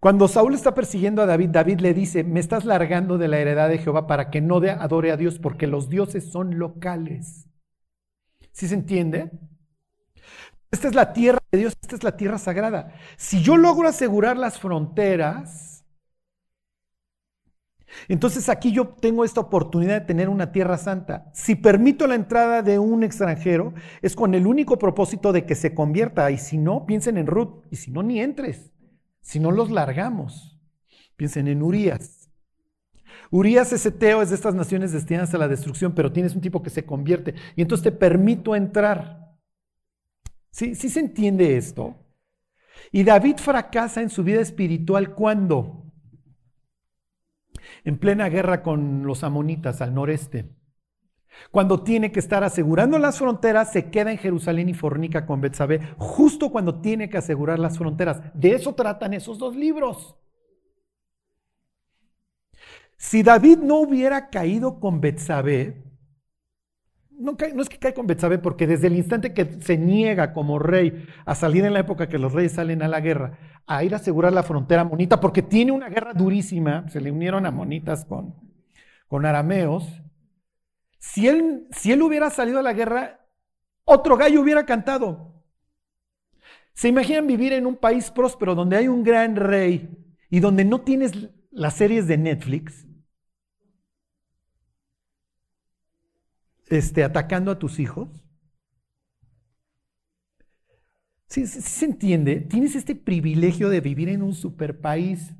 [0.00, 3.68] Cuando Saúl está persiguiendo a David, David le dice, me estás largando de la heredad
[3.68, 7.48] de Jehová para que no adore a Dios, porque los dioses son locales.
[8.52, 9.30] ¿Sí se entiende?
[10.70, 12.94] Esta es la tierra Dios, esta es la tierra sagrada.
[13.16, 15.76] Si yo logro asegurar las fronteras,
[18.08, 21.30] entonces aquí yo tengo esta oportunidad de tener una tierra santa.
[21.32, 25.74] Si permito la entrada de un extranjero, es con el único propósito de que se
[25.74, 26.30] convierta.
[26.30, 27.64] Y si no, piensen en Ruth.
[27.70, 28.72] Y si no, ni entres.
[29.20, 30.60] Si no, los largamos.
[31.16, 32.30] Piensen en Urias.
[33.30, 36.62] Urias ese Teo es de estas naciones destinadas a la destrucción, pero tienes un tipo
[36.62, 37.34] que se convierte.
[37.56, 39.25] Y entonces te permito entrar.
[40.56, 41.96] ¿Sí, sí se entiende esto?
[42.90, 45.84] Y David fracasa en su vida espiritual cuando?
[47.84, 50.48] En plena guerra con los amonitas al noreste.
[51.50, 55.94] Cuando tiene que estar asegurando las fronteras, se queda en Jerusalén y fornica con Betsabé,
[55.98, 58.22] justo cuando tiene que asegurar las fronteras.
[58.32, 60.16] De eso tratan esos dos libros.
[62.96, 65.85] Si David no hubiera caído con Betsabé,
[67.18, 71.06] no, es que cae con Betsabé, porque desde el instante que se niega como rey
[71.24, 73.96] a salir en la época que los reyes salen a la guerra, a ir a
[73.96, 78.34] asegurar la frontera amonita, porque tiene una guerra durísima, se le unieron amonitas con,
[79.08, 80.02] con arameos.
[80.98, 83.26] Si él, si él hubiera salido a la guerra,
[83.84, 85.42] otro gallo hubiera cantado.
[86.74, 89.88] ¿Se imaginan vivir en un país próspero donde hay un gran rey
[90.28, 91.12] y donde no tienes
[91.50, 92.85] las series de Netflix?
[96.68, 98.08] Este, atacando a tus hijos.
[101.28, 102.40] ¿Sí, se entiende?
[102.40, 105.34] Tienes este privilegio de vivir en un superpaís.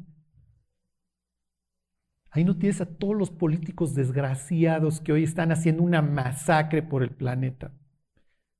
[2.30, 7.02] Ahí no tienes a todos los políticos desgraciados que hoy están haciendo una masacre por
[7.02, 7.72] el planeta,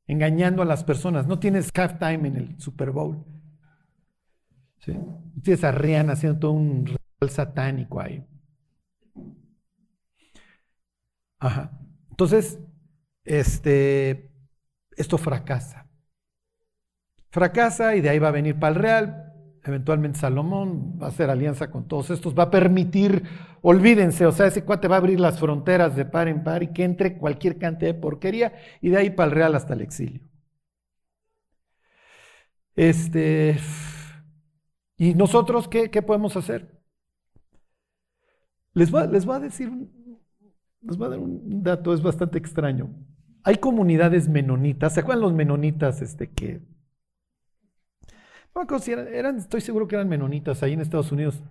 [0.06, 1.26] engañando a las personas.
[1.26, 3.24] No tienes halftime en el Super Bowl.
[4.78, 4.92] ¿sí?
[5.36, 8.24] Ustedes arrean haciendo todo un ritual satánico ahí.
[11.38, 11.85] Ajá.
[12.16, 12.58] Entonces,
[13.24, 14.32] este,
[14.96, 15.86] esto fracasa.
[17.28, 19.32] Fracasa y de ahí va a venir para el real.
[19.62, 23.22] Eventualmente Salomón va a hacer alianza con todos estos, va a permitir,
[23.60, 26.72] olvídense, o sea, ese cuate va a abrir las fronteras de par en par y
[26.72, 30.22] que entre cualquier cantidad de porquería y de ahí para el real hasta el exilio.
[32.76, 33.58] Este,
[34.96, 36.80] ¿Y nosotros qué, qué podemos hacer?
[38.72, 39.70] Les voy, les a decir,
[40.86, 42.90] les voy a dar un dato, es bastante extraño.
[43.42, 46.62] Hay comunidades menonitas, ¿se acuerdan los menonitas este, que
[48.88, 51.42] eran, estoy seguro que eran menonitas ahí en Estados Unidos.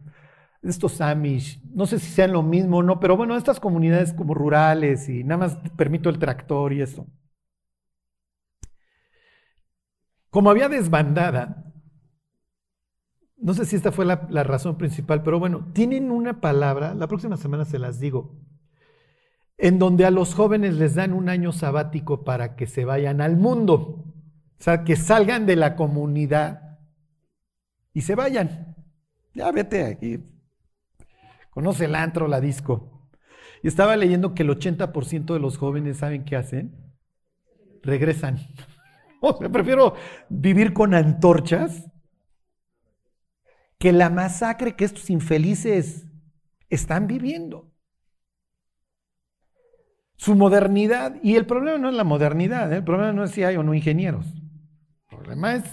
[0.61, 4.33] Estos Amish, no sé si sean lo mismo o no, pero bueno, estas comunidades como
[4.33, 7.05] rurales y nada más permito el tractor y eso.
[10.31, 11.71] Como había desbandada,
[13.37, 17.37] no sé si esta fue la, razón principal, pero bueno, tienen una palabra, la próxima
[17.37, 18.35] semana se las digo,
[19.57, 23.37] en donde a los jóvenes les dan un año sabático para que se vayan al
[23.37, 23.77] mundo,
[24.57, 26.79] o sea, que salgan de la comunidad
[27.93, 28.75] y se vayan.
[29.33, 30.19] Ya vete aquí.
[31.49, 33.09] Conoce el antro, la disco.
[33.63, 36.93] Y estaba leyendo que el 80% de los jóvenes, ¿saben qué hacen?
[37.81, 38.39] Regresan.
[39.21, 39.95] O prefiero
[40.29, 41.89] vivir con antorchas
[43.79, 46.05] que la masacre que estos infelices
[46.69, 47.74] están viviendo.
[50.17, 52.77] Su modernidad, y el problema no es la modernidad, ¿eh?
[52.77, 54.25] el problema no es si hay o no ingenieros.
[55.11, 55.63] El problema es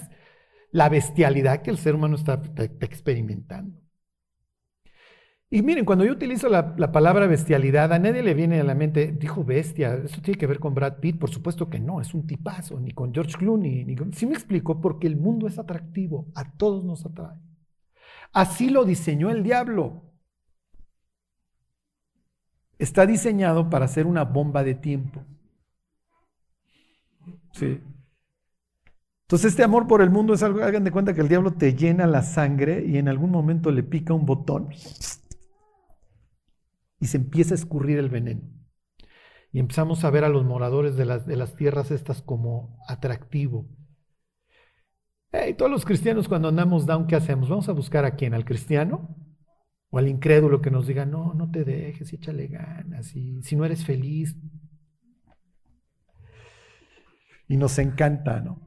[0.71, 2.41] la bestialidad que el ser humano está,
[2.81, 3.79] experimentando.
[5.49, 9.11] Y miren, cuando yo utilizo la, palabra bestialidad, a nadie le viene a la mente,
[9.11, 11.19] dijo bestia, ¿eso tiene que ver con Brad Pitt?
[11.19, 14.11] Por supuesto que no, es un tipazo, ni con George Clooney, ni con...
[14.13, 17.37] Sí me explico, porque el mundo es atractivo, a todos nos atrae.
[18.33, 20.12] Así lo diseñó el diablo.
[22.79, 25.23] Está diseñado para ser una bomba de tiempo.
[27.53, 27.79] Sí.
[29.23, 31.73] Entonces este amor por el mundo es algo, hagan de cuenta que el diablo te
[31.73, 34.69] llena la sangre y en algún momento le pica un botón
[36.99, 38.41] y se empieza a escurrir el veneno.
[39.51, 43.67] Y empezamos a ver a los moradores de las, de las tierras estas como atractivo.
[45.47, 47.49] Y todos los cristianos cuando andamos down, ¿qué hacemos?
[47.49, 49.15] Vamos a buscar a quién, al cristiano
[49.93, 53.63] o al incrédulo que nos diga, no, no te dejes, échale ganas, y si no
[53.63, 54.35] eres feliz.
[57.47, 58.59] Y nos encanta, ¿no?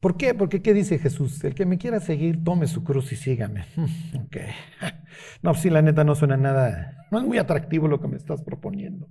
[0.00, 0.34] ¿Por qué?
[0.34, 1.42] Porque ¿qué dice Jesús?
[1.44, 3.64] El que me quiera seguir, tome su cruz y sígame.
[4.22, 4.36] ok.
[5.40, 8.18] No, pues sí, la neta no suena nada, no es muy atractivo lo que me
[8.18, 9.08] estás proponiendo.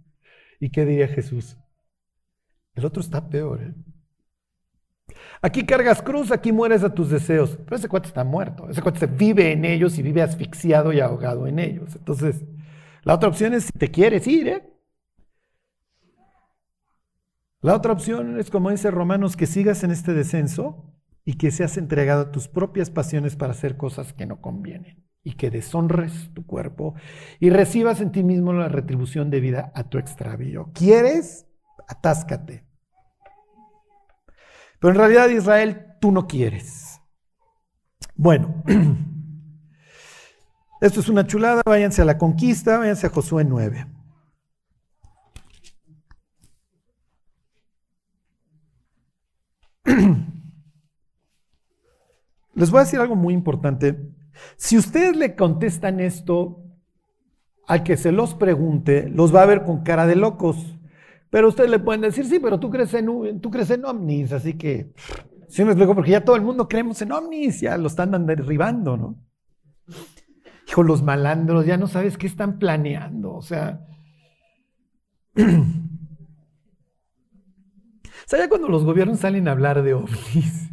[0.60, 1.58] ¿Y qué diría Jesús?
[2.76, 3.64] El otro está peor.
[3.64, 3.74] ¿eh?
[5.46, 7.60] Aquí cargas cruz, aquí mueres a tus deseos.
[7.66, 8.70] Pero ese cuate está muerto.
[8.70, 11.98] Ese cuate vive en ellos y vive asfixiado y ahogado en ellos.
[11.98, 12.46] Entonces,
[13.04, 14.74] la otra opción es si te quieres ir, ¿eh?
[17.60, 21.76] La otra opción es, como dice Romanos, que sigas en este descenso y que seas
[21.76, 26.46] entregado a tus propias pasiones para hacer cosas que no convienen y que deshonres tu
[26.46, 26.96] cuerpo
[27.42, 30.72] y recibas en ti mismo la retribución debida a tu extravío.
[30.74, 31.48] ¿Quieres?
[31.90, 32.64] Atáscate.
[34.84, 37.00] Pero en realidad, Israel, tú no quieres.
[38.16, 38.62] Bueno,
[40.82, 43.88] esto es una chulada, váyanse a la conquista, váyanse a Josué 9.
[52.56, 54.12] Les voy a decir algo muy importante.
[54.58, 56.62] Si ustedes le contestan esto
[57.68, 60.76] al que se los pregunte, los va a ver con cara de locos.
[61.34, 64.94] Pero ustedes le pueden decir, sí, pero tú crees en, tú crees ovnis, así que,
[65.48, 68.98] sí me explico, porque ya todo el mundo creemos en ovnis, ya lo están derribando,
[68.98, 69.20] ¿no?
[70.68, 73.84] Hijo, los malandros, ya no sabes qué están planeando, o sea...
[78.26, 80.70] O sea, ya cuando los gobiernos salen a hablar de ovnis,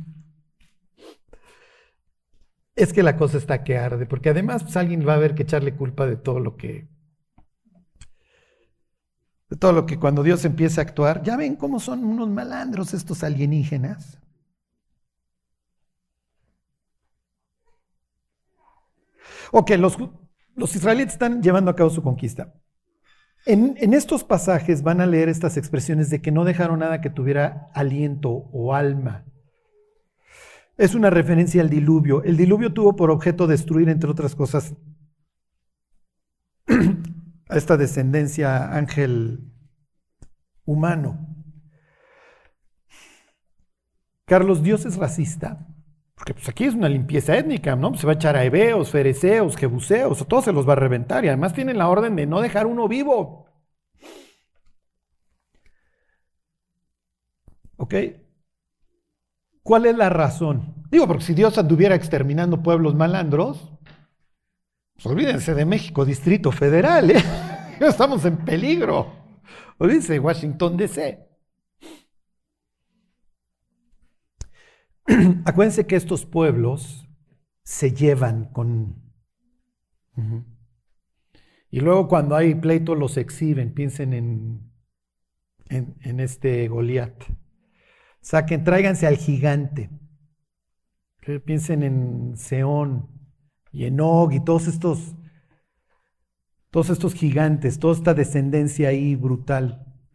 [2.77, 5.45] es que la cosa está que arde, porque además pues, alguien va a haber que
[5.45, 6.90] echarle culpa de todo lo que
[9.51, 12.95] de todo lo que cuando Dios empieza a actuar, ya ven cómo son unos malandros
[12.95, 14.19] estos alienígenas.
[19.53, 19.99] Ok, los,
[20.55, 22.55] los israelitas están llevando a cabo su conquista.
[23.47, 27.71] En, estos pasajes van a leer estas expresiones de que no dejaron nada que tuviera
[27.75, 29.25] aliento o alma.
[30.77, 32.23] Es una referencia al diluvio.
[32.23, 34.75] El diluvio tuvo por objeto destruir, entre otras cosas,
[37.51, 39.53] a esta descendencia ángel
[40.65, 41.27] humano.
[44.25, 45.67] Carlos, Dios es racista.
[46.15, 47.95] Porque pues aquí es una limpieza étnica, ¿no?
[47.97, 51.25] Se va a echar a hebeos, fereceos, jebuseos, a todos se los va a reventar.
[51.25, 53.47] Y además tienen la orden de no dejar uno vivo.
[57.77, 57.95] ¿Ok?
[59.63, 60.75] ¿Cuál es la razón?
[60.91, 63.73] Digo, porque si Dios anduviera exterminando pueblos malandros,
[65.03, 67.23] pues olvídense de México, Distrito Federal, ¿eh?
[67.81, 69.11] Estamos en peligro.
[69.79, 71.27] Olvídense de Washington, D.C.
[75.47, 77.09] Acuérdense que estos pueblos
[77.63, 79.11] se llevan con...
[81.71, 84.71] Y luego cuando hay pleito los exhiben, piensen en,
[85.71, 87.25] en, en este Goliat.
[88.21, 89.89] Saquen, tráiganse al gigante.
[91.47, 93.20] Piensen en Seón
[93.73, 95.15] y en Og y todos estos,
[96.71, 99.87] todos estos gigantes, toda esta descendencia ahí brutal.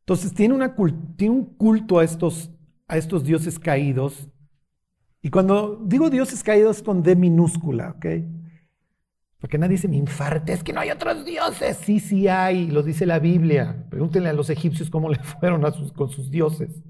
[0.00, 2.50] Entonces tiene, un culto a estos,
[2.86, 4.28] a estos dioses caídos.
[5.20, 8.06] Y cuando digo dioses caídos con D minúscula, ¿ok?
[9.40, 11.76] Porque nadie se me infarte, es que no hay otros dioses.
[11.76, 13.86] Sí, sí hay, lo dice la Biblia.
[13.90, 15.62] Pregúntenle a los egipcios cómo le fueron
[15.94, 16.82] con sus dioses.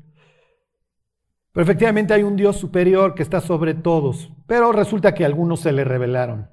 [1.58, 5.72] Pero efectivamente hay un Dios superior que está sobre todos, pero resulta que algunos se
[5.72, 6.48] le revelaron.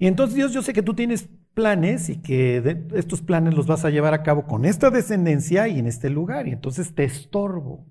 [0.00, 3.84] Y entonces Dios, yo sé que tú tienes planes y que estos planes los vas
[3.84, 7.86] a llevar a cabo con esta descendencia y en este lugar, y entonces te estorbo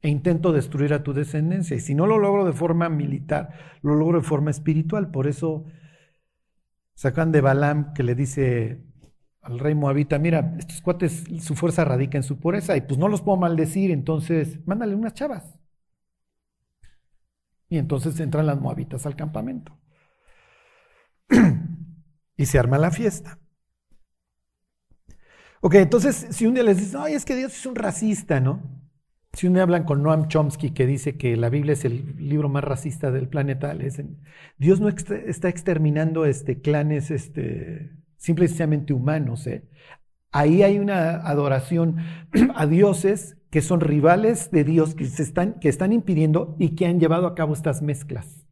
[0.00, 1.76] e intento destruir a tu descendencia.
[1.76, 5.12] Y si no lo logro de forma militar, lo logro de forma espiritual.
[5.12, 5.66] Por eso
[6.96, 8.91] sacan de Balaam que le dice
[9.42, 13.08] al rey Moabita, mira, estos cuates, su fuerza radica en su pureza y pues no
[13.08, 15.58] los puedo maldecir, entonces mándale unas chavas.
[17.68, 19.76] Y entonces entran las Moabitas al campamento.
[22.36, 23.38] y se arma la fiesta.
[25.60, 28.62] Ok, entonces si un día les dicen, ay, es que Dios es un racista, ¿no?
[29.32, 32.48] Si un día hablan con Noam Chomsky que dice que la Biblia es el libro
[32.48, 33.74] más racista del planeta,
[34.58, 39.46] Dios no está exterminando este, clanes este, simplemente humanos.
[39.46, 39.68] ¿eh?
[40.30, 41.96] Ahí hay una adoración
[42.54, 47.00] a dioses que son rivales de Dios, que, están, que están impidiendo y que han
[47.00, 48.46] llevado a cabo estas mezclas.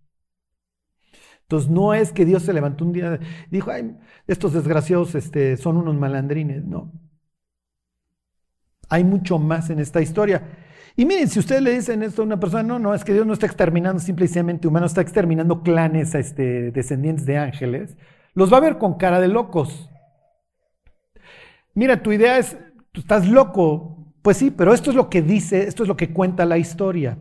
[1.43, 3.97] Entonces no es que Dios se levantó un día y dijo, Ay,
[4.27, 6.93] estos desgraciados este, son unos malandrines, no.
[8.89, 10.43] Hay mucho más en esta historia.
[10.97, 13.25] Y miren, si ustedes le dicen esto a una persona, no, no, es que Dios
[13.25, 17.97] no está exterminando simplemente humanos, está exterminando clanes este, descendientes de ángeles,
[18.35, 19.91] los va a ver con cara de locos.
[21.75, 22.59] Mira, tu idea es,
[22.93, 24.13] tú estás loco.
[24.23, 27.19] Pues sí, pero esto es lo que dice, esto es lo que cuenta la historia.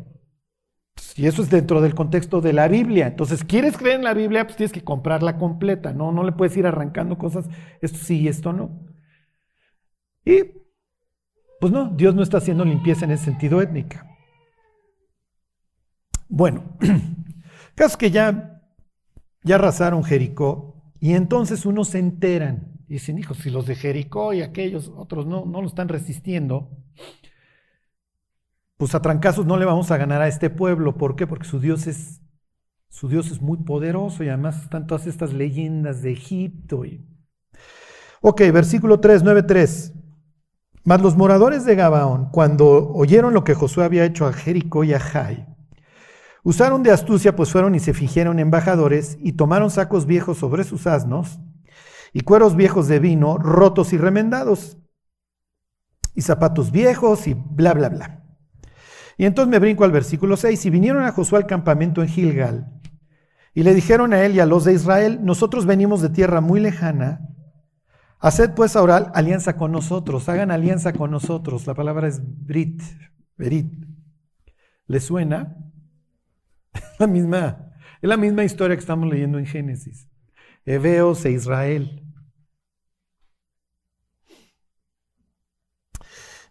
[1.15, 3.07] Y eso es dentro del contexto de la Biblia.
[3.07, 4.45] Entonces, ¿quieres creer en la Biblia?
[4.45, 5.93] Pues tienes que comprarla completa.
[5.93, 7.49] No, no le puedes ir arrancando cosas,
[7.81, 8.85] esto sí y esto no.
[10.25, 10.43] Y,
[11.59, 14.05] pues no, Dios no está haciendo limpieza en ese sentido étnica.
[16.27, 16.77] Bueno,
[17.75, 18.61] caso que ya,
[19.43, 20.68] ya arrasaron Jericó,
[20.99, 25.27] y entonces unos se enteran y dicen, hijos, si los de Jericó y aquellos otros
[25.27, 26.71] no, no lo están resistiendo,
[28.77, 30.97] pues a trancazos no le vamos a ganar a este pueblo.
[30.97, 31.27] ¿Por qué?
[31.27, 32.21] Porque su Dios es,
[32.89, 36.83] su Dios es muy poderoso y además están todas estas leyendas de Egipto.
[36.83, 37.05] Y...
[38.21, 39.93] Ok, versículo 3, 9, 3.
[40.85, 44.93] Mas los moradores de Gabaón, cuando oyeron lo que Josué había hecho a Jericó y
[44.93, 45.45] a Jai,
[46.49, 50.87] Usaron de astucia, pues fueron y se fingieron embajadores y tomaron sacos viejos sobre sus
[50.87, 51.39] asnos
[52.11, 54.79] y cueros viejos de vino, rotos y remendados,
[56.15, 58.23] y zapatos viejos y bla, bla, bla.
[59.15, 62.81] Y entonces me brinco al versículo 6, y vinieron a Josué al campamento en Gilgal,
[63.53, 66.59] y le dijeron a él y a los de Israel, nosotros venimos de tierra muy
[66.59, 67.29] lejana,
[68.21, 72.81] haced pues ahora alianza con nosotros, hagan alianza con nosotros, la palabra es brit,
[73.37, 73.71] berit.
[74.87, 75.68] ¿Le suena?
[76.99, 80.09] La misma, es la misma historia que estamos leyendo en Génesis.
[80.65, 82.03] Heveos e Israel.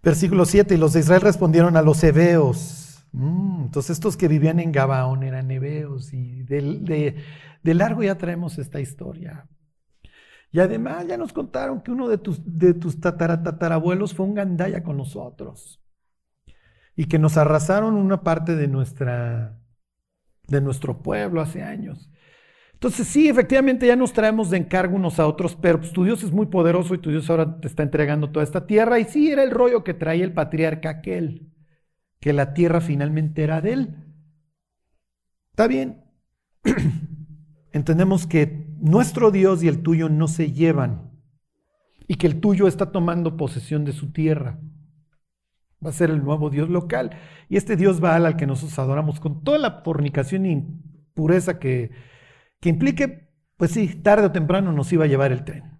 [0.02, 3.04] Versículo 7, y los de Israel respondieron a los heveos.
[3.12, 7.22] Mm, entonces estos que vivían en Gabaón eran heveos y de,
[7.62, 9.48] de, largo ya traemos esta historia.
[10.50, 14.82] Y además ya nos contaron que uno de tus, de tus tataratatarabuelos fue un gandaya
[14.82, 15.82] con nosotros
[16.96, 19.60] y que nos arrasaron una parte de nuestra,
[20.48, 22.10] de nuestro pueblo hace años.
[22.72, 26.22] Entonces sí, efectivamente ya nos traemos de encargo unos a otros, pero pues, tu Dios
[26.22, 29.00] es muy poderoso y tu Dios ahora te está entregando toda esta tierra.
[29.00, 31.52] Y sí, era el rollo que traía el patriarca aquel,
[32.20, 33.96] que la tierra finalmente era de él.
[35.50, 36.04] Está bien.
[37.72, 41.10] Entendemos que nuestro Dios y el tuyo no se llevan
[42.06, 44.60] y que el tuyo está tomando posesión de su tierra.
[45.84, 47.16] Va a ser el nuevo Dios local.
[47.48, 51.90] Y este Dios Baal al que nosotros adoramos con toda la fornicación y impureza que,
[52.60, 55.78] que implique, pues sí, tarde o temprano nos iba a llevar el tren.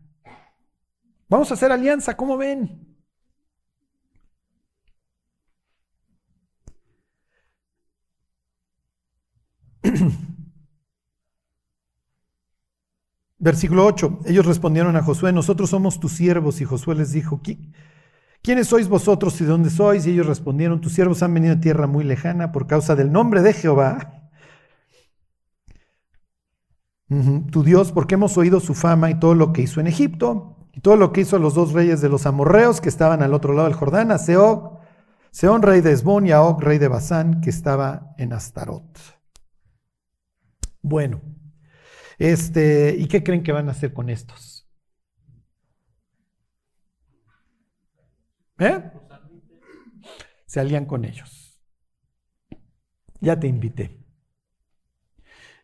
[1.28, 2.88] Vamos a hacer alianza, ¿cómo ven?
[13.38, 14.20] Versículo 8.
[14.26, 16.60] Ellos respondieron a Josué, nosotros somos tus siervos.
[16.60, 17.40] Y Josué les dijo,
[18.48, 20.06] ¿quiénes sois vosotros y dónde sois?
[20.06, 23.42] Y ellos respondieron, tus siervos han venido a tierra muy lejana por causa del nombre
[23.42, 24.30] de Jehová.
[27.50, 30.80] Tu Dios, porque hemos oído su fama y todo lo que hizo en Egipto, y
[30.80, 33.52] todo lo que hizo a los dos reyes de los amorreos que estaban al otro
[33.52, 34.78] lado del Jordán, a Seog,
[35.30, 38.98] Seón rey de Esbón y a Og rey de Basán que estaba en Astarot.
[40.80, 41.20] Bueno,
[42.16, 44.47] este, ¿y qué creen que van a hacer con estos?
[48.58, 48.90] ¿Eh?
[50.46, 51.60] Se alían con ellos.
[53.20, 53.98] Ya te invité.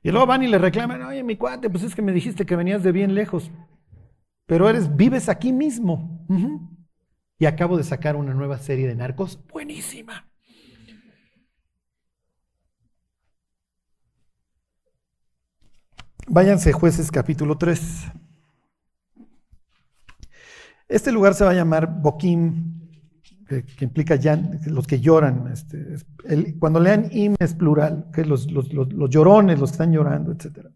[0.03, 2.57] Y luego van y le reclaman, oye, mi cuate, pues es que me dijiste que
[2.57, 3.51] venías de bien lejos,
[4.45, 6.27] pero eres, vives aquí mismo.
[7.39, 10.31] Y acabo de sacar una nueva serie de narcos buenísima.
[16.27, 18.13] Váyanse jueces capítulo 3.
[20.89, 22.84] Este lugar se va a llamar Boquim,
[23.49, 24.19] que, implica
[24.67, 25.51] los que lloran.
[25.53, 25.97] Este,
[26.59, 30.67] cuando lean im es plural, que los, los, los, llorones, los que están llorando, etc.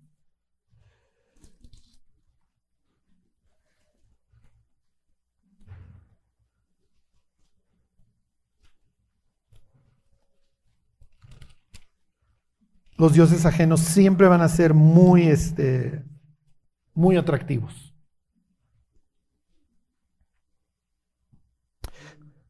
[12.98, 16.04] los dioses ajenos siempre van a ser muy, este,
[16.94, 17.87] muy atractivos.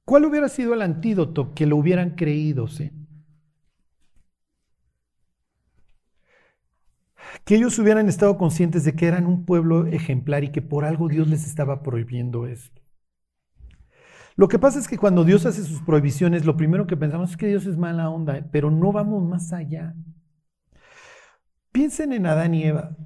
[0.08, 2.66] ¿Cuál hubiera sido el antídoto que lo hubieran creído?
[2.66, 2.90] ¿sí?
[7.44, 11.08] Que ellos hubieran estado conscientes de que eran un pueblo ejemplar y que por algo
[11.08, 12.80] Dios les estaba prohibiendo esto.
[14.34, 17.36] Lo que pasa es que cuando Dios hace sus prohibiciones, lo primero que pensamos es
[17.36, 19.94] que Dios es mala onda, pero no vamos más allá.
[21.70, 22.96] Piensen en Adán y Eva.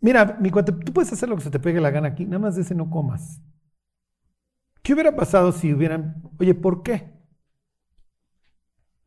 [0.00, 2.40] Mira, mi cuate, tú puedes hacer lo que se te pegue la gana aquí, nada
[2.40, 3.40] más de ese no comas.
[4.88, 7.12] ¿Qué hubiera pasado si hubieran, oye, ¿por qué?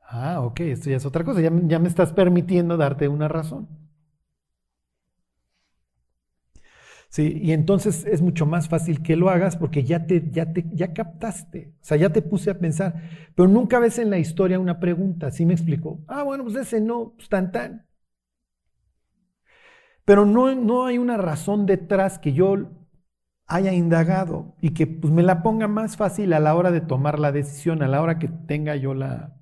[0.03, 3.67] Ah, ok, esto ya es otra cosa, ya, me estás permitiendo darte una razón.
[7.09, 10.65] Sí, y entonces es mucho más fácil que lo hagas porque ya te, ya te,
[10.73, 12.93] ya captaste, o sea, ya te puse a pensar,
[13.35, 15.99] pero nunca ves en la historia una pregunta, ¿sí me explico?
[16.07, 17.85] Ah, bueno, pues ese no, pues tan tan.
[20.05, 22.69] Pero no, no hay una razón detrás que yo
[23.51, 27.19] haya indagado y que pues, me la ponga más fácil a la hora de tomar
[27.19, 29.37] la decisión, a la hora que tenga yo la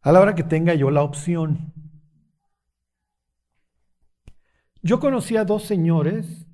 [0.00, 1.72] a la hora que tenga yo la opción.
[4.82, 6.48] Yo conocí a dos señores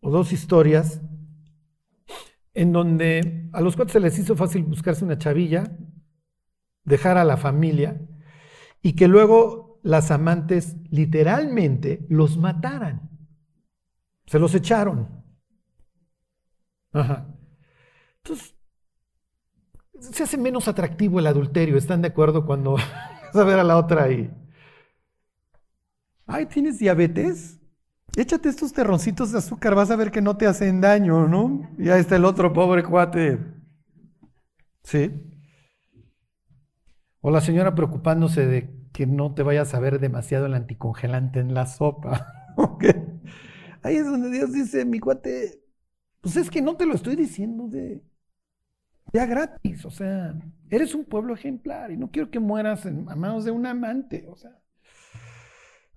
[0.00, 1.00] o dos historias
[2.54, 5.78] en donde a los cuatro se les hizo fácil buscarse una chavilla,
[6.82, 8.00] dejar a la familia
[8.82, 13.11] y que luego las amantes literalmente los mataran.
[14.32, 15.06] Se los echaron.
[16.90, 17.26] Ajá.
[18.24, 18.56] Entonces,
[20.00, 22.46] se hace menos atractivo el adulterio, ¿están de acuerdo?
[22.46, 22.72] Cuando
[23.26, 24.30] vas a ver a la otra ahí.
[26.24, 27.60] Ay, ¿tienes diabetes?
[28.16, 31.68] Échate estos terroncitos de azúcar, vas a ver que no te hacen daño, ¿no?
[31.76, 33.38] Y ahí está el otro pobre cuate.
[34.82, 35.10] ¿Sí?
[37.20, 41.52] O la señora preocupándose de que no te vayas a ver demasiado el anticongelante en
[41.52, 42.54] la sopa.
[43.82, 45.60] Ahí es donde Dios dice, mi cuate,
[46.20, 48.02] pues es que no te lo estoy diciendo de
[49.12, 50.34] ya gratis, o sea,
[50.70, 54.24] eres un pueblo ejemplar y no quiero que mueras en, a manos de un amante,
[54.28, 54.56] o sea.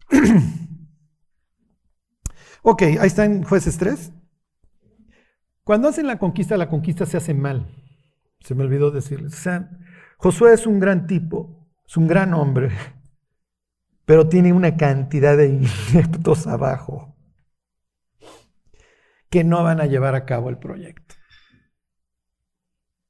[2.63, 4.11] ok, ahí está en jueces 3.
[5.63, 7.67] Cuando hacen la conquista, la conquista se hace mal.
[8.41, 9.33] Se me olvidó decirles.
[9.33, 9.69] O sea,
[10.17, 12.69] Josué es un gran tipo, es un gran hombre,
[14.05, 15.47] pero tiene una cantidad de
[15.93, 17.14] ineptos abajo
[19.35, 21.13] que no van a llevar a cabo el proyecto.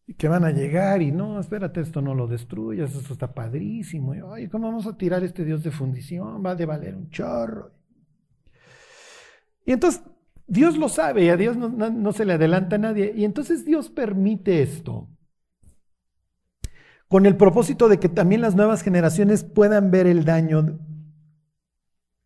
[0.07, 4.15] Y que van a llegar y no, espérate, esto no lo destruyas, esto está padrísimo.
[4.15, 6.43] Y, Oye, ¿cómo vamos a tirar este Dios de fundición?
[6.43, 7.75] Va a de valer un chorro.
[9.67, 10.01] Y entonces
[10.47, 13.13] Dios lo sabe y a Dios no se le adelanta a nadie.
[13.15, 15.07] Y entonces Dios permite esto
[17.07, 20.79] con el propósito de que también las nuevas generaciones puedan ver el daño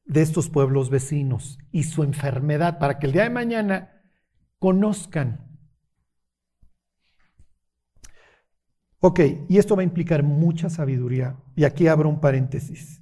[0.10, 4.03] de estos pueblos vecinos y su enfermedad, para que el día de mañana
[4.60, 5.49] conozcan
[9.01, 11.38] Ok, y esto va a implicar mucha sabiduría.
[11.55, 13.01] Y aquí abro un paréntesis.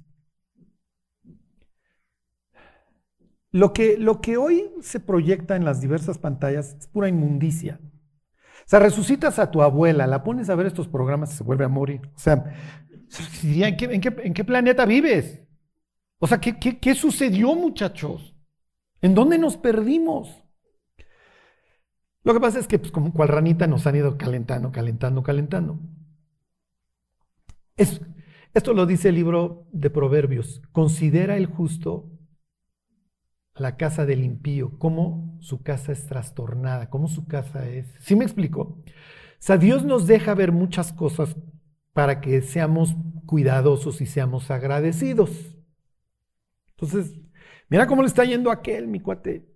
[3.50, 7.80] Lo que, lo que hoy se proyecta en las diversas pantallas es pura inmundicia.
[7.82, 11.64] O sea, resucitas a tu abuela, la pones a ver estos programas y se vuelve
[11.64, 12.02] a morir.
[12.14, 12.54] O sea,
[13.42, 15.42] ¿en qué, en qué, en qué planeta vives?
[16.18, 18.34] O sea, ¿qué, qué, qué sucedió, muchachos?
[19.00, 20.42] ¿En dónde nos perdimos?
[22.24, 25.80] Lo que pasa es que, pues, como cual ranita, nos han ido calentando, calentando, calentando.
[27.76, 28.00] Es,
[28.54, 30.60] esto lo dice el libro de Proverbios.
[30.72, 32.10] Considera el justo
[33.54, 37.86] la casa del impío, cómo su casa es trastornada, cómo su casa es.
[38.00, 38.60] ¿Sí me explico?
[38.60, 38.84] O
[39.38, 41.36] sea, Dios nos deja ver muchas cosas
[41.92, 42.94] para que seamos
[43.26, 45.57] cuidadosos y seamos agradecidos.
[46.80, 47.18] Entonces,
[47.68, 49.48] mira cómo le está yendo a aquel, mi cuate.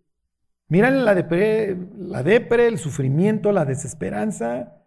[0.68, 4.82] Mira la depre, la depre, el sufrimiento, la desesperanza.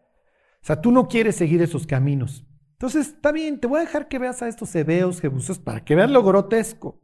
[0.62, 2.46] O sea, tú no quieres seguir esos caminos.
[2.72, 5.96] Entonces, está bien, te voy a dejar que veas a estos hebeos, jebusos, para que
[5.96, 7.02] veas lo grotesco.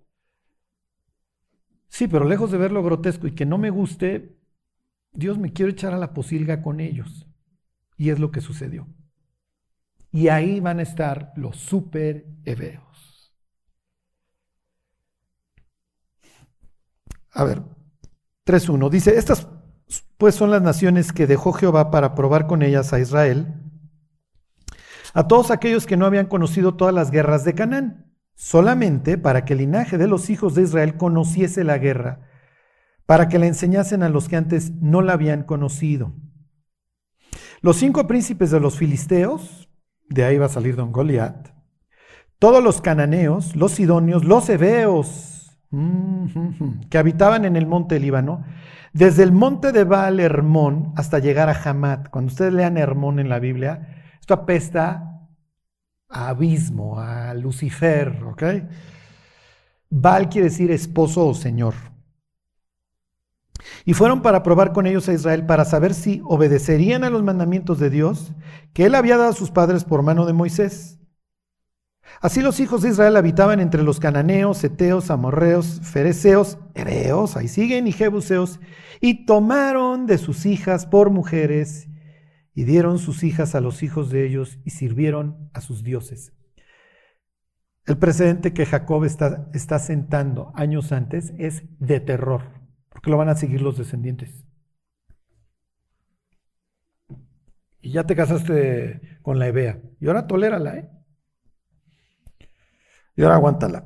[1.87, 4.37] Sí, pero lejos de ver lo grotesco y que no me guste,
[5.13, 7.27] Dios me quiere echar a la posilga con ellos.
[7.97, 8.87] Y es lo que sucedió.
[10.11, 12.90] Y ahí van a estar los super hebeos.
[17.31, 17.61] A ver,
[18.45, 18.89] 3.1.
[18.89, 19.47] Dice, estas
[20.17, 23.55] pues son las naciones que dejó Jehová para probar con ellas a Israel,
[25.13, 28.11] a todos aquellos que no habían conocido todas las guerras de Canaán
[28.41, 32.27] solamente para que el linaje de los hijos de Israel conociese la guerra,
[33.05, 36.15] para que la enseñasen a los que antes no la habían conocido.
[37.61, 39.69] Los cinco príncipes de los filisteos,
[40.09, 41.49] de ahí va a salir don Goliat,
[42.39, 45.30] todos los cananeos, los sidonios, los heveos,
[46.89, 48.43] que habitaban en el monte Líbano,
[48.93, 52.09] desde el monte de Baal Hermón hasta llegar a Hamat.
[52.09, 55.29] Cuando ustedes lean Hermón en la Biblia, esto apesta
[56.09, 58.43] a abismo, a Lucifer, ¿ok?
[59.89, 61.73] Baal quiere decir esposo o señor.
[63.85, 67.79] Y fueron para probar con ellos a Israel para saber si obedecerían a los mandamientos
[67.79, 68.33] de Dios
[68.73, 71.00] que él había dado a sus padres por mano de Moisés.
[72.19, 77.87] Así los hijos de Israel habitaban entre los cananeos, eteos, amorreos, fereceos, hereos, ahí siguen,
[77.87, 78.59] y jebuseos,
[78.99, 81.87] y tomaron de sus hijas por mujeres
[82.53, 86.33] y dieron sus hijas a los hijos de ellos y sirvieron a sus dioses.
[87.85, 92.43] El precedente que Jacob está, está sentando años antes es de terror,
[92.89, 94.45] porque lo van a seguir los descendientes.
[97.81, 99.81] Y ya te casaste con la Ebea.
[99.99, 100.89] Y ahora tolérala, ¿eh?
[103.15, 103.85] Y ahora aguántala.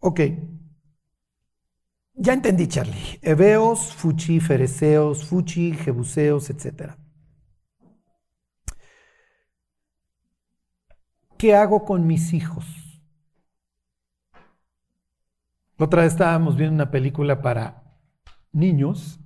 [0.00, 0.20] Ok,
[2.20, 3.20] ya entendí, Charlie.
[3.22, 6.96] Heveos, Fuchi, Fereceos, Fuchi, Jebuseos, etc.
[11.36, 12.64] ¿Qué hago con mis hijos?
[15.78, 17.84] otra vez estábamos viendo una película para
[18.50, 19.20] niños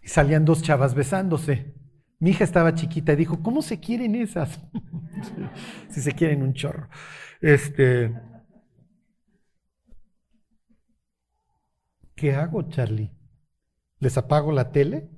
[0.00, 1.74] y salían dos chavas besándose.
[2.20, 4.60] Mi hija estaba chiquita y dijo, ¿cómo se quieren esas?
[5.88, 6.88] si se quieren un chorro.
[7.40, 8.12] Este,
[12.18, 13.12] ¿Qué hago, Charlie?
[14.00, 15.08] ¿Les apago la tele?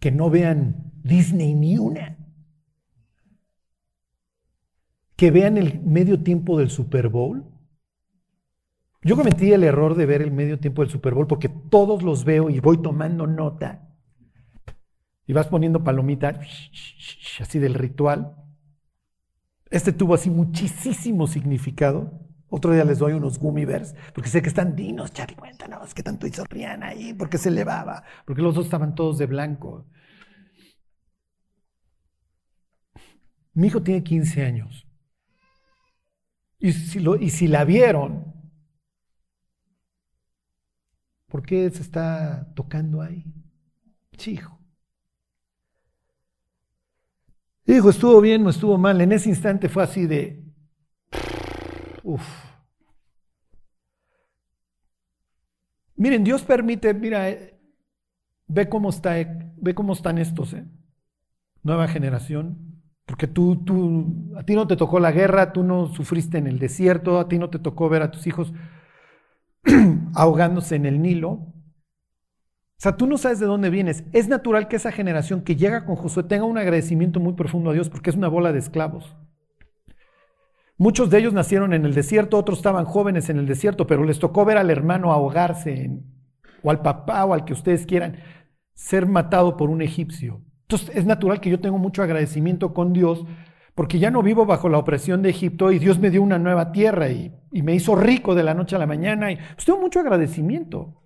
[0.00, 2.18] Que no vean Disney ni una.
[5.14, 7.44] Que vean el medio tiempo del Super Bowl.
[9.02, 12.24] Yo cometí el error de ver el medio tiempo del Super Bowl porque todos los
[12.24, 13.89] veo y voy tomando nota.
[15.30, 16.40] Y vas poniendo palomita
[17.38, 18.34] así del ritual.
[19.70, 22.10] Este tuvo así muchísimo significado.
[22.48, 26.02] Otro día les doy unos gummy bears, porque sé que están dinos, Charlie, cuéntanos qué
[26.02, 29.86] tanto hizo Rihanna ahí, porque se elevaba, porque los dos estaban todos de blanco.
[33.54, 34.84] Mi hijo tiene 15 años.
[36.58, 38.34] Y si, lo, y si la vieron,
[41.28, 43.32] ¿por qué se está tocando ahí?
[44.26, 44.59] Hijo,
[47.90, 49.00] estuvo bien, no estuvo mal.
[49.00, 50.50] En ese instante fue así de,
[52.02, 52.26] Uf.
[55.96, 57.60] Miren, Dios permite, mira, eh,
[58.46, 59.14] ve cómo está,
[59.56, 60.66] ve cómo están estos, ¿eh?
[61.62, 62.82] Nueva generación.
[63.04, 66.58] Porque tú, tú, a ti no te tocó la guerra, tú no sufriste en el
[66.58, 68.52] desierto, a ti no te tocó ver a tus hijos
[70.14, 71.52] ahogándose en el Nilo.
[72.80, 74.04] O sea, tú no sabes de dónde vienes.
[74.14, 77.72] Es natural que esa generación que llega con Josué tenga un agradecimiento muy profundo a
[77.74, 79.14] Dios porque es una bola de esclavos.
[80.78, 84.18] Muchos de ellos nacieron en el desierto, otros estaban jóvenes en el desierto, pero les
[84.18, 85.90] tocó ver al hermano ahogarse
[86.62, 88.16] o al papá o al que ustedes quieran,
[88.72, 90.40] ser matado por un egipcio.
[90.62, 93.26] Entonces es natural que yo tenga mucho agradecimiento con Dios
[93.74, 96.72] porque ya no vivo bajo la opresión de Egipto y Dios me dio una nueva
[96.72, 100.00] tierra y, me hizo rico de la noche a la mañana y pues, tengo mucho
[100.00, 100.99] agradecimiento.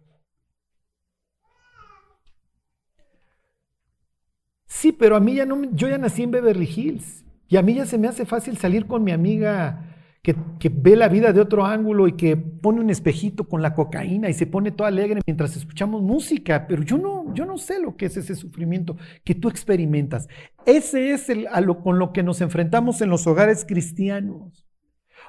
[4.84, 7.72] Sí, pero a mí ya no, yo ya nací en Beverly Hills y a mí
[7.72, 10.36] ya se me hace fácil salir con mi amiga que,
[10.68, 14.34] ve la vida de otro ángulo y que pone un espejito con la cocaína y
[14.34, 18.04] se pone todo alegre mientras escuchamos música, pero yo no, yo no sé lo que
[18.04, 20.28] es ese sufrimiento que tú experimentas.
[20.66, 24.66] Ese es el, lo, con lo que nos enfrentamos en los hogares cristianos.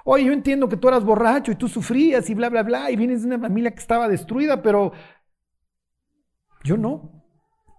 [0.04, 2.98] Oye, yo entiendo que tú eras borracho y tú sufrías y bla, bla, bla, y
[2.98, 4.92] vienes de una familia que estaba destruida, pero
[6.66, 7.25] yo no.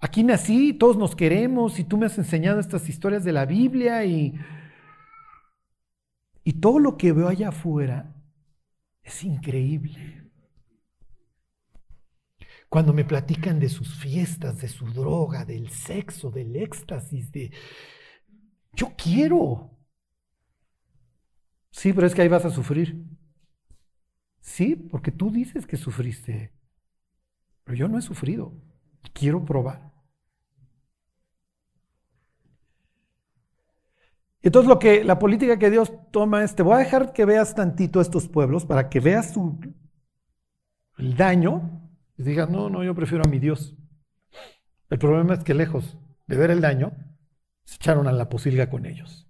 [0.00, 4.04] Aquí nací, todos nos queremos y tú me has enseñado estas historias de la Biblia
[4.04, 4.34] y
[6.46, 8.14] y todo lo que veo allá afuera
[9.02, 10.30] es increíble.
[12.68, 17.52] Cuando me platican de sus fiestas, de su droga, del sexo, del éxtasis, de...
[18.74, 19.76] Yo quiero.
[21.72, 22.96] Sí, pero es que ahí vas a sufrir.
[24.38, 26.52] Sí, porque tú dices que sufriste.
[27.64, 28.54] Pero yo no he sufrido.
[29.12, 29.92] Quiero probar.
[34.42, 37.54] Entonces lo que la política que Dios toma es, te voy a dejar que veas
[37.54, 39.34] tantito estos pueblos para que veas
[40.98, 43.76] el daño y digas, no, no, yo prefiero a mi Dios.
[44.88, 46.92] El problema es que lejos de ver el daño,
[47.64, 49.28] se echaron a la posilga con ellos.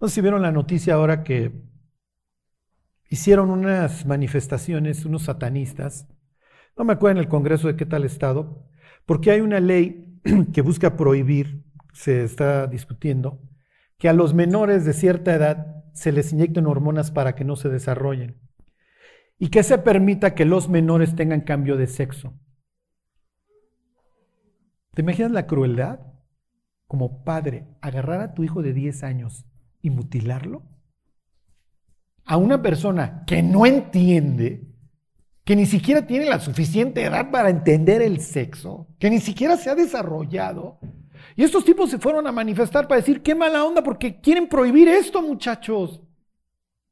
[0.00, 1.52] No sé si vieron la noticia ahora que
[3.10, 6.08] hicieron unas manifestaciones, unos satanistas,
[6.78, 8.66] no me acuerdo en el Congreso de qué tal estado,
[9.04, 10.18] porque hay una ley
[10.54, 13.42] que busca prohibir, se está discutiendo,
[13.98, 17.68] que a los menores de cierta edad se les inyecten hormonas para que no se
[17.68, 18.40] desarrollen
[19.38, 22.32] y que se permita que los menores tengan cambio de sexo.
[24.94, 26.00] ¿Te imaginas la crueldad?
[26.86, 29.46] Como padre, agarrar a tu hijo de 10 años
[29.82, 30.69] y mutilarlo.
[32.30, 34.62] A una persona que no entiende
[35.42, 39.68] que ni siquiera tiene la suficiente edad para entender el sexo, que ni siquiera se
[39.68, 40.78] ha desarrollado.
[41.34, 44.86] Y estos tipos se fueron a manifestar para decir, qué mala onda, porque quieren prohibir
[44.86, 46.02] esto, muchachos.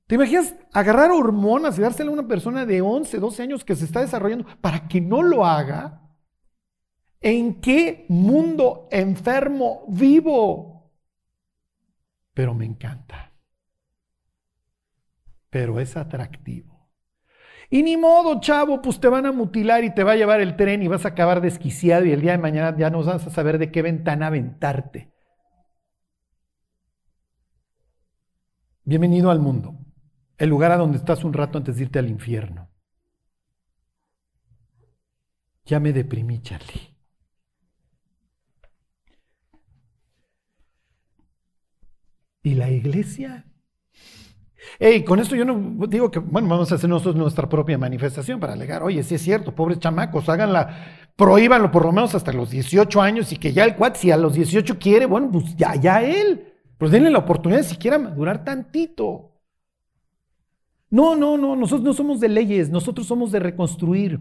[0.09, 3.85] ¿Te imaginas agarrar hormonas y dársela a una persona de 11, 12 años que se
[3.85, 6.03] está desarrollando para que no lo haga?
[7.21, 10.91] ¿En qué mundo enfermo vivo?
[12.35, 13.28] Pero me encanta.
[15.51, 16.91] Pero es atractivo.
[17.71, 20.57] Y ni modo, chavo, pues te van a mutilar y te va a llevar el
[20.57, 23.31] tren y vas a acabar desquiciado y el día de mañana ya no vas a
[23.31, 25.13] saber de qué ventana aventarte.
[28.85, 29.79] Bienvenido al mundo,
[30.39, 32.71] el lugar a donde estás un rato antes de irte al infierno.
[35.67, 36.97] Ya me deprimí, Charlie.
[42.43, 43.45] ¿Y la iglesia?
[44.79, 48.41] Hey, con esto yo no digo que, bueno, vamos a hacer nosotros nuestra propia manifestación
[48.41, 52.51] para alegar, oye, si es cierto, pobres chamacos, háganla, prohíbanlo por lo menos hasta los
[52.51, 55.75] 18 años y que ya el cuat, si a los 18 quiere, bueno, pues ya,
[55.75, 59.33] ya él, pues denle la oportunidad de siquiera madurar tantito.
[60.91, 64.21] No, no, no, nosotros no somos de leyes, nosotros somos de reconstruir.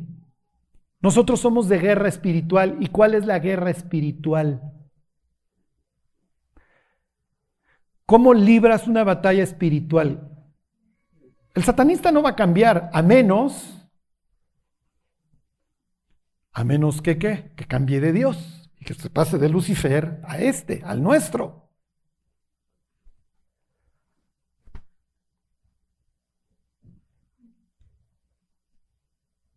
[1.00, 2.78] Nosotros somos de guerra espiritual.
[2.80, 4.62] ¿Y cuál es la guerra espiritual?
[8.06, 10.37] ¿Cómo libras una batalla espiritual?
[11.58, 13.90] El satanista no va a cambiar a menos,
[16.52, 20.84] a menos que que cambie de Dios y que se pase de Lucifer a este,
[20.86, 21.72] al nuestro.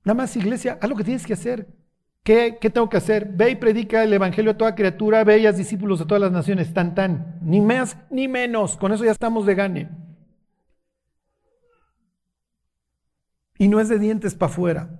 [0.02, 1.68] Nada más, iglesia, haz lo que tienes que hacer.
[2.22, 3.28] ¿Qué, ¿Qué, tengo que hacer?
[3.30, 6.32] Ve y predica el evangelio a toda criatura, ve y haz discípulos de todas las
[6.32, 9.99] naciones, tan tan, ni más ni menos, con eso ya estamos de gane.
[13.60, 14.98] Y no es de dientes para afuera.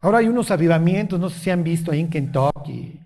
[0.00, 3.00] Ahora hay unos avivamientos, no sé si han visto ahí en Kentucky.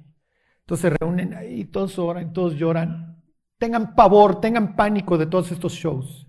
[0.62, 3.22] Entonces se reúnen ahí, todos oran, todos lloran.
[3.59, 6.26] Tengan pavor, tengan pánico de todos estos shows.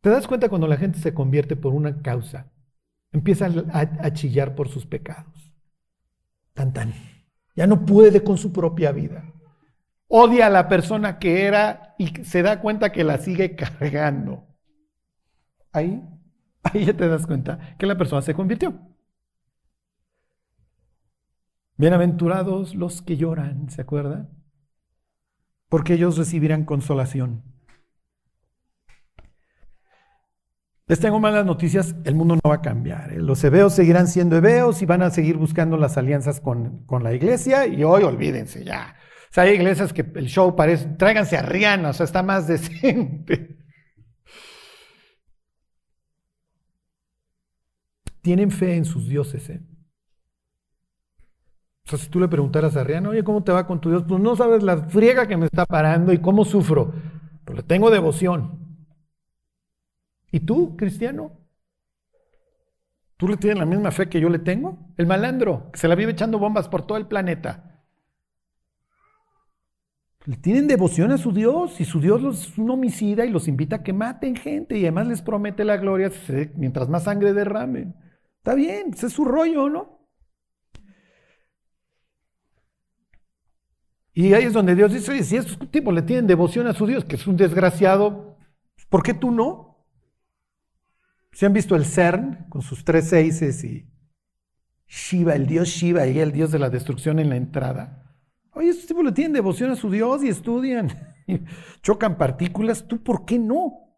[0.00, 2.50] ¿Te das cuenta cuando la gente se convierte por una causa?
[3.12, 5.54] Empieza a, a chillar por sus pecados.
[6.54, 6.92] Tan tan.
[7.54, 9.32] Ya no puede con su propia vida
[10.10, 14.46] odia a la persona que era y se da cuenta que la sigue cargando.
[15.72, 16.02] Ahí,
[16.64, 18.74] ahí ya te das cuenta que la persona se convirtió.
[21.76, 24.28] Bienaventurados los que lloran, ¿se acuerda?
[25.68, 27.44] Porque ellos recibirán consolación.
[30.88, 33.12] Les tengo malas noticias, el mundo no va a cambiar.
[33.12, 33.18] ¿eh?
[33.18, 37.14] Los hebeos seguirán siendo hebeos y van a seguir buscando las alianzas con, con, la
[37.14, 38.96] iglesia y hoy olvídense ya.
[39.30, 42.46] O sea, hay iglesias que el show parece, tráiganse a Rihanna, o sea, está más
[42.48, 43.58] decente.
[48.22, 49.60] Tienen fe en sus dioses, ¿eh?
[51.86, 54.04] O sea, si tú le preguntaras a Rihanna, oye, ¿cómo te va con tu Dios?
[54.06, 56.92] Pues no sabes la friega que me está parando y cómo sufro.
[57.44, 58.86] Pero le tengo devoción.
[60.32, 61.40] ¿Y tú, cristiano?
[63.16, 64.92] ¿Tú le tienes la misma fe que yo le tengo?
[64.96, 67.69] El malandro, que se la vive echando bombas por todo el planeta.
[70.26, 73.76] Le tienen devoción a su Dios y su Dios es un homicida y los invita
[73.76, 76.10] a que maten gente y además les promete la gloria
[76.56, 77.94] mientras más sangre derramen.
[78.36, 80.00] Está bien, ese es su rollo, ¿no?
[84.12, 87.04] Y ahí es donde Dios dice, si estos tipos le tienen devoción a su Dios,
[87.04, 88.36] que es un desgraciado,
[88.90, 89.86] ¿por qué tú no?
[91.32, 93.88] ¿Se han visto el CERN con sus tres seises y
[94.86, 98.09] Shiva, el dios Shiva y el dios de la destrucción en la entrada?
[98.60, 100.90] Oye, estos tipos le tienen devoción a su Dios y estudian,
[101.26, 101.40] y
[101.80, 103.96] chocan partículas, ¿tú por qué no?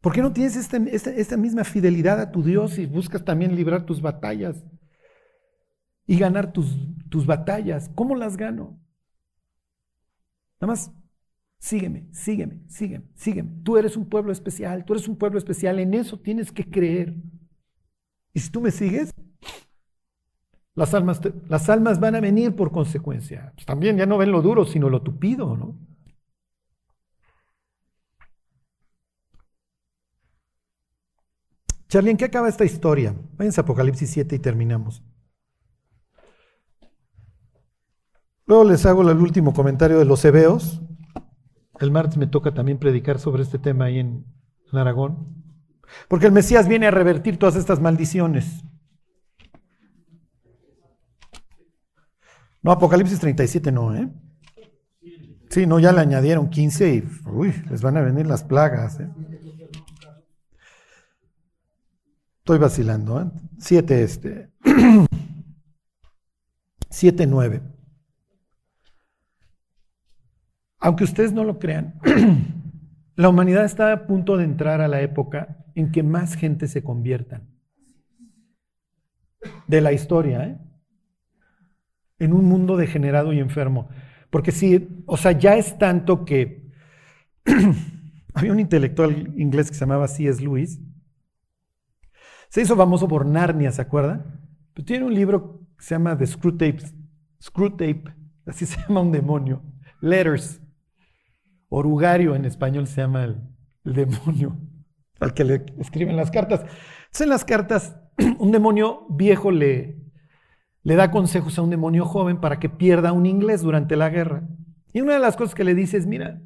[0.00, 3.84] ¿Por qué no tienes esta, esta, misma fidelidad a tu Dios y buscas también librar
[3.84, 4.64] tus batallas
[6.06, 6.78] y ganar tus,
[7.10, 7.90] tus batallas?
[7.96, 8.80] ¿Cómo las gano?
[10.60, 10.92] Nada más
[11.58, 13.50] Sígueme, sígueme, sígueme, sígueme.
[13.64, 17.16] Tú eres un pueblo especial, tú eres un pueblo especial, en eso tienes que creer.
[18.32, 19.12] Y si tú me sigues,
[20.78, 23.50] las almas, las almas van a venir por consecuencia.
[23.54, 25.76] Pues también ya no ven lo duro, sino lo tupido, ¿no?
[31.88, 33.16] Charlie, ¿en qué acaba esta historia?
[33.36, 35.02] Váyanse a Apocalipsis 7 y terminamos.
[38.46, 40.80] Luego les hago el último comentario de los hebeos.
[41.80, 44.26] El martes me toca también predicar sobre este tema ahí en,
[44.72, 45.42] Aragón.
[46.06, 48.62] Porque el Mesías viene a revertir todas estas maldiciones.
[52.68, 54.10] No, Apocalipsis 37 no, ¿eh?
[55.48, 59.00] Sí, no, ya le añadieron 15 y uy, les van a venir las plagas.
[59.00, 59.08] ¿eh?
[62.40, 63.30] Estoy vacilando, ¿eh?
[63.56, 64.52] 7 este.
[66.90, 67.62] 7, 9.
[70.80, 71.98] Aunque ustedes no lo crean,
[73.16, 76.84] la humanidad está a punto de entrar a la época en que más gente se
[76.84, 77.40] convierta.
[79.66, 80.67] De la historia, ¿eh?
[82.18, 83.88] En un mundo degenerado y enfermo.
[84.30, 86.70] Porque si, o sea, ya es tanto que
[88.34, 90.42] había un intelectual inglés que se llamaba C.S.
[90.42, 90.80] Lewis.
[92.48, 94.40] Se hizo famoso por Narnia, ¿se acuerdan?
[94.74, 96.78] Pero tiene un libro que se llama The Screw Tape,
[97.42, 98.04] Screw Tape,
[98.46, 99.62] así se llama un demonio.
[100.00, 100.60] Letters.
[101.70, 103.42] Orugario en español se llama el,
[103.84, 104.58] demonio
[105.20, 106.60] al que le escriben las cartas.
[106.60, 107.96] Entonces en las cartas
[108.38, 109.98] un demonio viejo le,
[110.88, 114.48] le da consejos a un demonio joven para que pierda un inglés durante la guerra.
[114.90, 116.40] Y una de las cosas que le dice es, mira,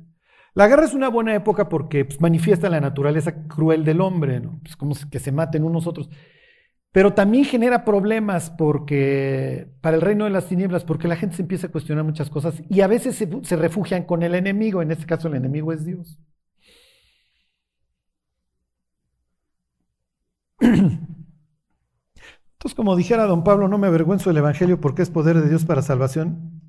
[0.55, 4.43] la guerra es una buena época porque pues, manifiesta la naturaleza cruel del hombre.
[4.65, 6.11] Pues como que se maten unos otros.
[6.91, 11.43] Pero también genera problemas porque para el reino de las tinieblas, porque la gente se
[11.43, 15.07] empieza a cuestionar muchas cosas y a veces se, refugian con el enemigo, en este
[15.07, 16.19] caso el enemigo es Dios.
[22.63, 25.65] Entonces, como dijera don Pablo, no me avergüenzo del Evangelio porque es poder de Dios
[25.65, 26.63] para salvación.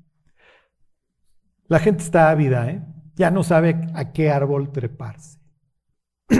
[1.68, 2.84] La gente está ávida, ¿eh?
[3.14, 5.38] ya no sabe a qué árbol treparse.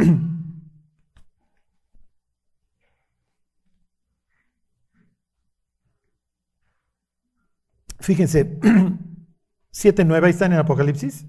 [8.01, 8.59] Fíjense,
[9.73, 11.29] 7.9, ahí están en Apocalipsis.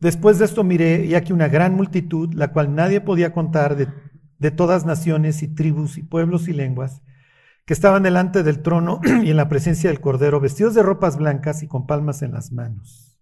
[0.00, 3.86] Después de esto miré, y aquí una gran multitud, la cual nadie podía contar, de,
[4.40, 7.02] de todas naciones y tribus y pueblos y lenguas,
[7.70, 11.62] que estaban delante del trono y en la presencia del Cordero, vestidos de ropas blancas
[11.62, 13.16] y con palmas en las manos.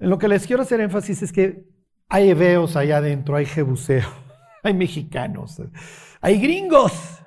[0.00, 1.68] En lo que les quiero hacer énfasis es que
[2.08, 4.12] hay hebeos allá adentro, hay jebuseos,
[4.64, 5.62] hay mexicanos,
[6.20, 7.22] hay gringos.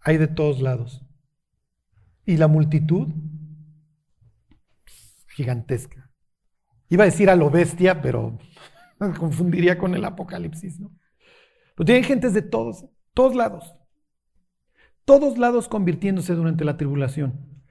[0.00, 1.04] hay de todos lados.
[2.24, 3.08] Y la multitud,
[5.36, 5.97] gigantesca.
[6.88, 8.38] Iba a decir a lo bestia, pero
[8.98, 10.90] me confundiría con el Apocalipsis, ¿no?
[11.74, 13.74] Pero tienen gentes de todos, todos lados.
[15.04, 17.62] Todos lados convirtiéndose durante la tribulación.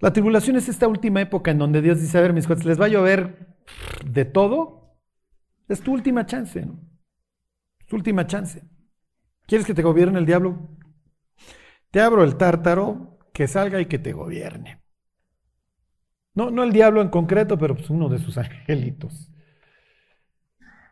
[0.00, 2.80] La tribulación es esta última época en donde Dios dice, a ver, mis cuates, les
[2.80, 3.56] va a llover
[4.04, 4.98] de todo.
[5.68, 6.80] Es tu última chance, ¿no?
[7.80, 8.62] Es tu última chance.
[9.46, 10.76] ¿Quieres que te gobierne el diablo?
[11.96, 14.82] te abro el tártaro, que salga y que te gobierne.
[16.36, 19.32] No, no el diablo en concreto, pero pues uno de sus angelitos.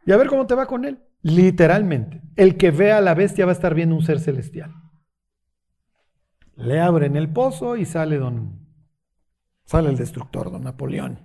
[0.07, 0.99] Y a ver cómo te va con él.
[1.22, 2.22] Literalmente.
[2.34, 4.74] El que vea a la bestia va a estar viendo un ser celestial.
[6.57, 8.66] Le abren el pozo y sale don.
[9.64, 11.20] Sale el destructor, don Napoleón.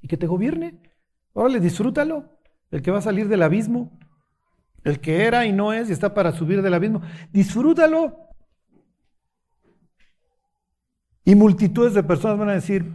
[0.00, 0.80] Y que te gobierne.
[1.32, 2.40] Órale, disfrútalo.
[2.70, 3.98] El que va a salir del abismo.
[4.84, 7.02] El que era y no es y está para subir del abismo.
[7.32, 8.29] Disfrútalo.
[11.24, 12.92] Y multitudes de personas van a decir,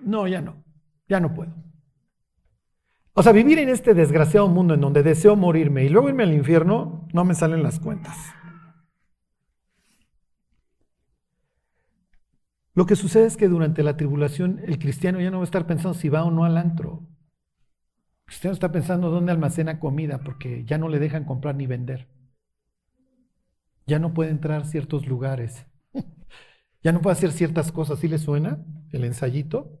[0.00, 0.62] no, ya no,
[1.08, 1.52] ya no puedo.
[3.14, 6.32] O sea, vivir en este desgraciado mundo en donde deseo morirme y luego irme al
[6.32, 8.16] infierno, no me salen las cuentas.
[12.74, 15.66] Lo que sucede es que durante la tribulación el cristiano ya no va a estar
[15.66, 17.06] pensando si va o no al antro.
[18.18, 22.08] El cristiano está pensando dónde almacena comida porque ya no le dejan comprar ni vender.
[23.86, 25.66] Ya no puede entrar a ciertos lugares.
[26.84, 27.98] Ya no puede hacer ciertas cosas.
[27.98, 28.62] ¿Sí le suena
[28.92, 29.80] el ensayito?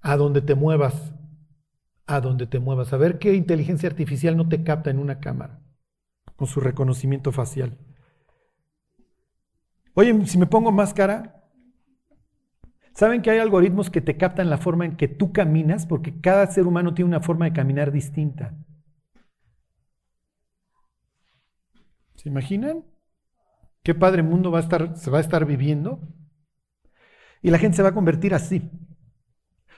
[0.00, 1.14] A donde te muevas,
[2.06, 2.92] a donde te muevas.
[2.92, 5.62] A ver qué inteligencia artificial no te capta en una cámara
[6.34, 7.78] con su reconocimiento facial.
[9.94, 11.44] Oye, si me pongo máscara,
[12.94, 15.86] ¿saben que hay algoritmos que te captan la forma en que tú caminas?
[15.86, 18.56] Porque cada ser humano tiene una forma de caminar distinta.
[22.22, 22.84] ¿Se imaginan?
[23.82, 25.98] ¿Qué padre mundo va a estar, se va a estar viviendo?
[27.42, 28.70] Y la gente se va a convertir así.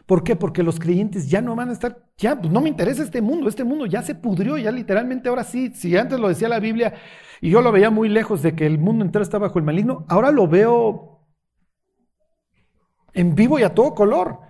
[0.04, 0.36] ¿Por qué?
[0.36, 3.48] Porque los creyentes ya no van a estar, ya, pues no me interesa este mundo,
[3.48, 6.92] este mundo ya se pudrió, ya literalmente ahora sí, si antes lo decía la Biblia
[7.40, 10.04] y yo lo veía muy lejos de que el mundo entero está bajo el maligno,
[10.10, 11.26] ahora lo veo
[13.14, 14.40] en vivo y a todo color.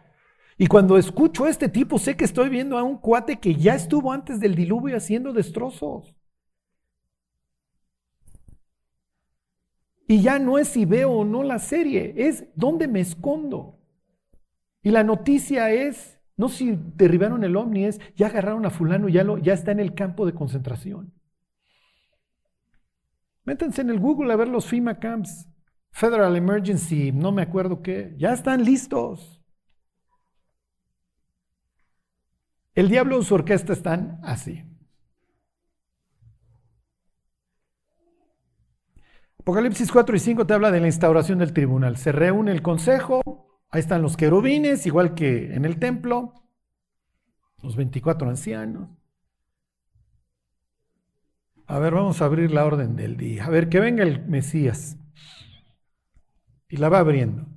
[0.58, 3.76] Y cuando escucho a este tipo, sé que estoy viendo a un cuate que ya
[3.76, 6.16] estuvo antes del diluvio haciendo destrozos.
[10.06, 13.80] Y ya no es si veo o no la serie, es dónde me escondo.
[14.82, 19.24] Y la noticia es, no si derribaron el ovni, es ya agarraron a fulano, ya,
[19.40, 21.14] ya está en el campo de concentración.
[23.44, 25.48] Métanse en el Google a ver los FEMA camps,
[25.90, 29.40] Federal Emergency, no me acuerdo qué, ya están listos.
[32.74, 34.64] El diablo y su orquesta están así.
[39.44, 41.96] Apocalipsis 4 y 5 te habla de la instauración del tribunal.
[41.98, 43.22] Se reúne el consejo,
[43.74, 46.32] Ahí están los querubines, igual que en el templo,
[47.60, 48.88] los 24 ancianos.
[51.66, 53.46] A ver, vamos a abrir la orden del día.
[53.46, 54.96] A ver, que venga el Mesías.
[56.68, 57.48] Y la va abriendo.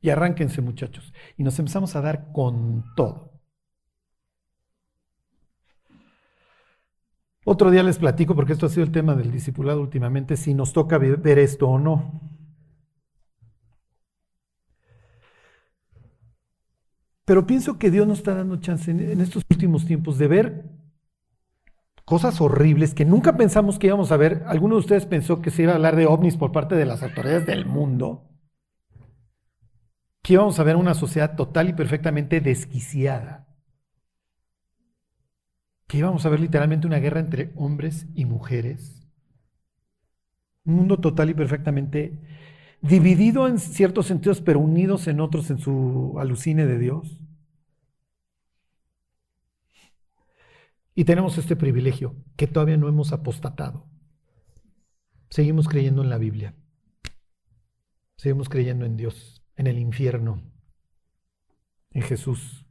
[0.00, 1.12] Y arránquense, muchachos.
[1.36, 3.31] Y nos empezamos a dar con todo.
[7.44, 10.72] Otro día les platico, porque esto ha sido el tema del discipulado últimamente, si nos
[10.72, 12.32] toca ver esto o no.
[17.24, 20.64] Pero pienso que Dios nos está dando chance en, estos últimos tiempos de ver
[22.04, 24.42] cosas horribles que nunca pensamos que íbamos a ver.
[24.46, 27.02] ¿Alguno de ustedes pensó que se iba a hablar de ovnis por parte de las
[27.02, 28.28] autoridades del mundo?
[30.22, 33.41] Que íbamos a ver una sociedad total y perfectamente desquiciada.
[35.86, 39.06] Que íbamos a ver literalmente una guerra entre hombres y mujeres.
[40.64, 42.18] Un mundo total y perfectamente
[42.80, 47.20] dividido en ciertos sentidos, pero unidos en otros en su alucine de Dios.
[50.94, 53.86] Y tenemos este privilegio, que todavía no hemos apostatado.
[55.30, 56.54] Seguimos creyendo en la Biblia.
[58.16, 60.42] Seguimos creyendo en Dios, en el infierno,
[61.90, 62.66] en Jesús,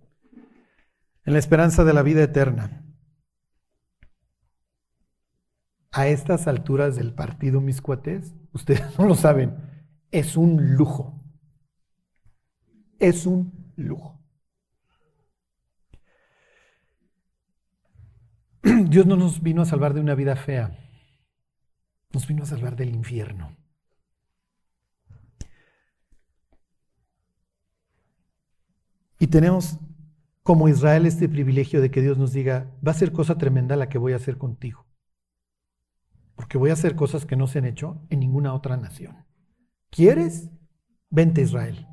[1.26, 2.81] en la esperanza de la vida eterna.
[5.92, 9.58] A estas alturas del partido, mis cuates, ustedes no lo saben,
[10.12, 11.22] es un lujo.
[13.00, 14.20] Es un lujo.
[18.64, 20.78] Dios no nos vino a salvar de una vida fea,
[22.14, 23.58] nos vino a salvar del infierno.
[29.18, 29.80] Y tenemos
[30.44, 33.90] como Israel este privilegio de que Dios nos diga, va a ser cosa tremenda la
[33.90, 34.91] que voy a hacer contigo.
[36.42, 39.28] Porque voy a hacer cosas que no se han hecho en ninguna otra nación.
[39.92, 40.50] ¿Quieres?
[41.12, 41.86] Vente Israel.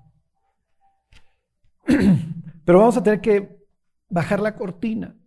[2.64, 3.58] Pero vamos a tener que
[4.08, 5.20] bajar la cortina,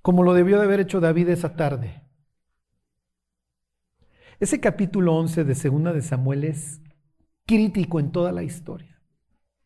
[0.00, 2.08] como lo debió de haber hecho David esa tarde.
[4.40, 6.80] Ese capítulo 11 de Segunda de Samuel es
[7.44, 8.98] crítico en toda la historia,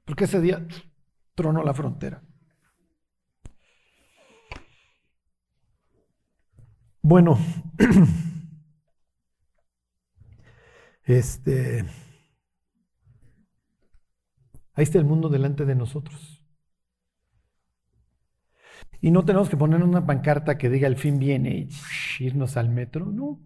[0.05, 0.67] porque ese día
[1.37, 2.21] tronó la frontera.
[7.03, 7.39] Bueno,
[11.05, 11.85] este,
[14.75, 16.43] ahí está el mundo delante de nosotros.
[19.01, 22.69] Y no tenemos que poner una pancarta que diga el fin viene y irnos al
[22.69, 23.07] metro.
[23.07, 23.41] No,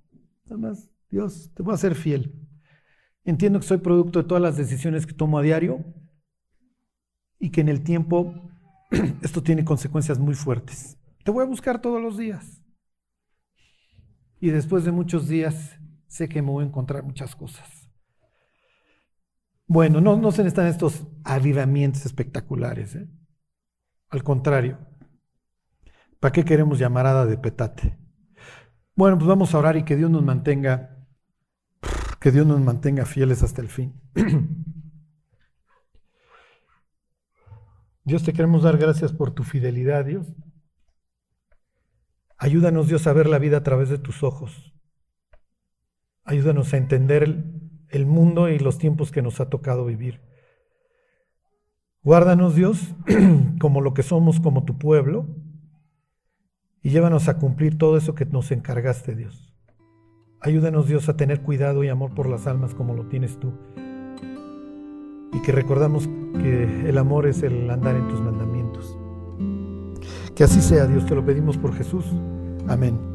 [0.45, 2.35] nada más, Dios, te voy a ser fiel.
[3.25, 5.85] Entiendo que soy producto de todas las decisiones que tomo a diario
[7.39, 8.35] y que en el tiempo
[9.23, 10.97] esto tiene consecuencias muy fuertes.
[11.23, 12.62] Te voy a buscar todos los días.
[14.43, 15.79] Y después de muchos días
[16.09, 17.89] sé que me voy a encontrar muchas cosas.
[19.69, 22.97] Bueno, no, no se necesitan estos avivamientos espectaculares.
[22.97, 23.09] ¿eh?
[24.09, 24.81] Al contrario,
[26.19, 27.97] ¿para qué queremos llamarada de petate?
[28.97, 31.07] Bueno, pues vamos a orar y que Dios nos mantenga,
[32.19, 33.95] que Dios nos mantenga fieles hasta el fin.
[38.05, 40.27] Dios, te queremos dar gracias por tu fidelidad, Dios.
[42.43, 44.75] Ayúdanos, Dios, a ver la vida a través de tus ojos.
[46.25, 47.23] Ayúdanos a entender
[47.89, 50.23] el, mundo y los tiempos que nos ha tocado vivir.
[52.03, 52.97] Guárdanos, Dios,
[53.61, 55.29] como lo que somos, como tu pueblo,
[56.83, 59.55] y llévanos a cumplir todo eso que nos encargaste, Dios.
[60.41, 63.53] Ayúdanos, Dios, a tener cuidado y amor por las almas como lo tienes tú.
[65.33, 66.09] Y que recordamos
[66.41, 68.52] que el amor es el andar en tus mandamientos.
[70.35, 72.05] Que así sea, Dios, te lo pedimos por Jesús.
[72.69, 73.12] Amén.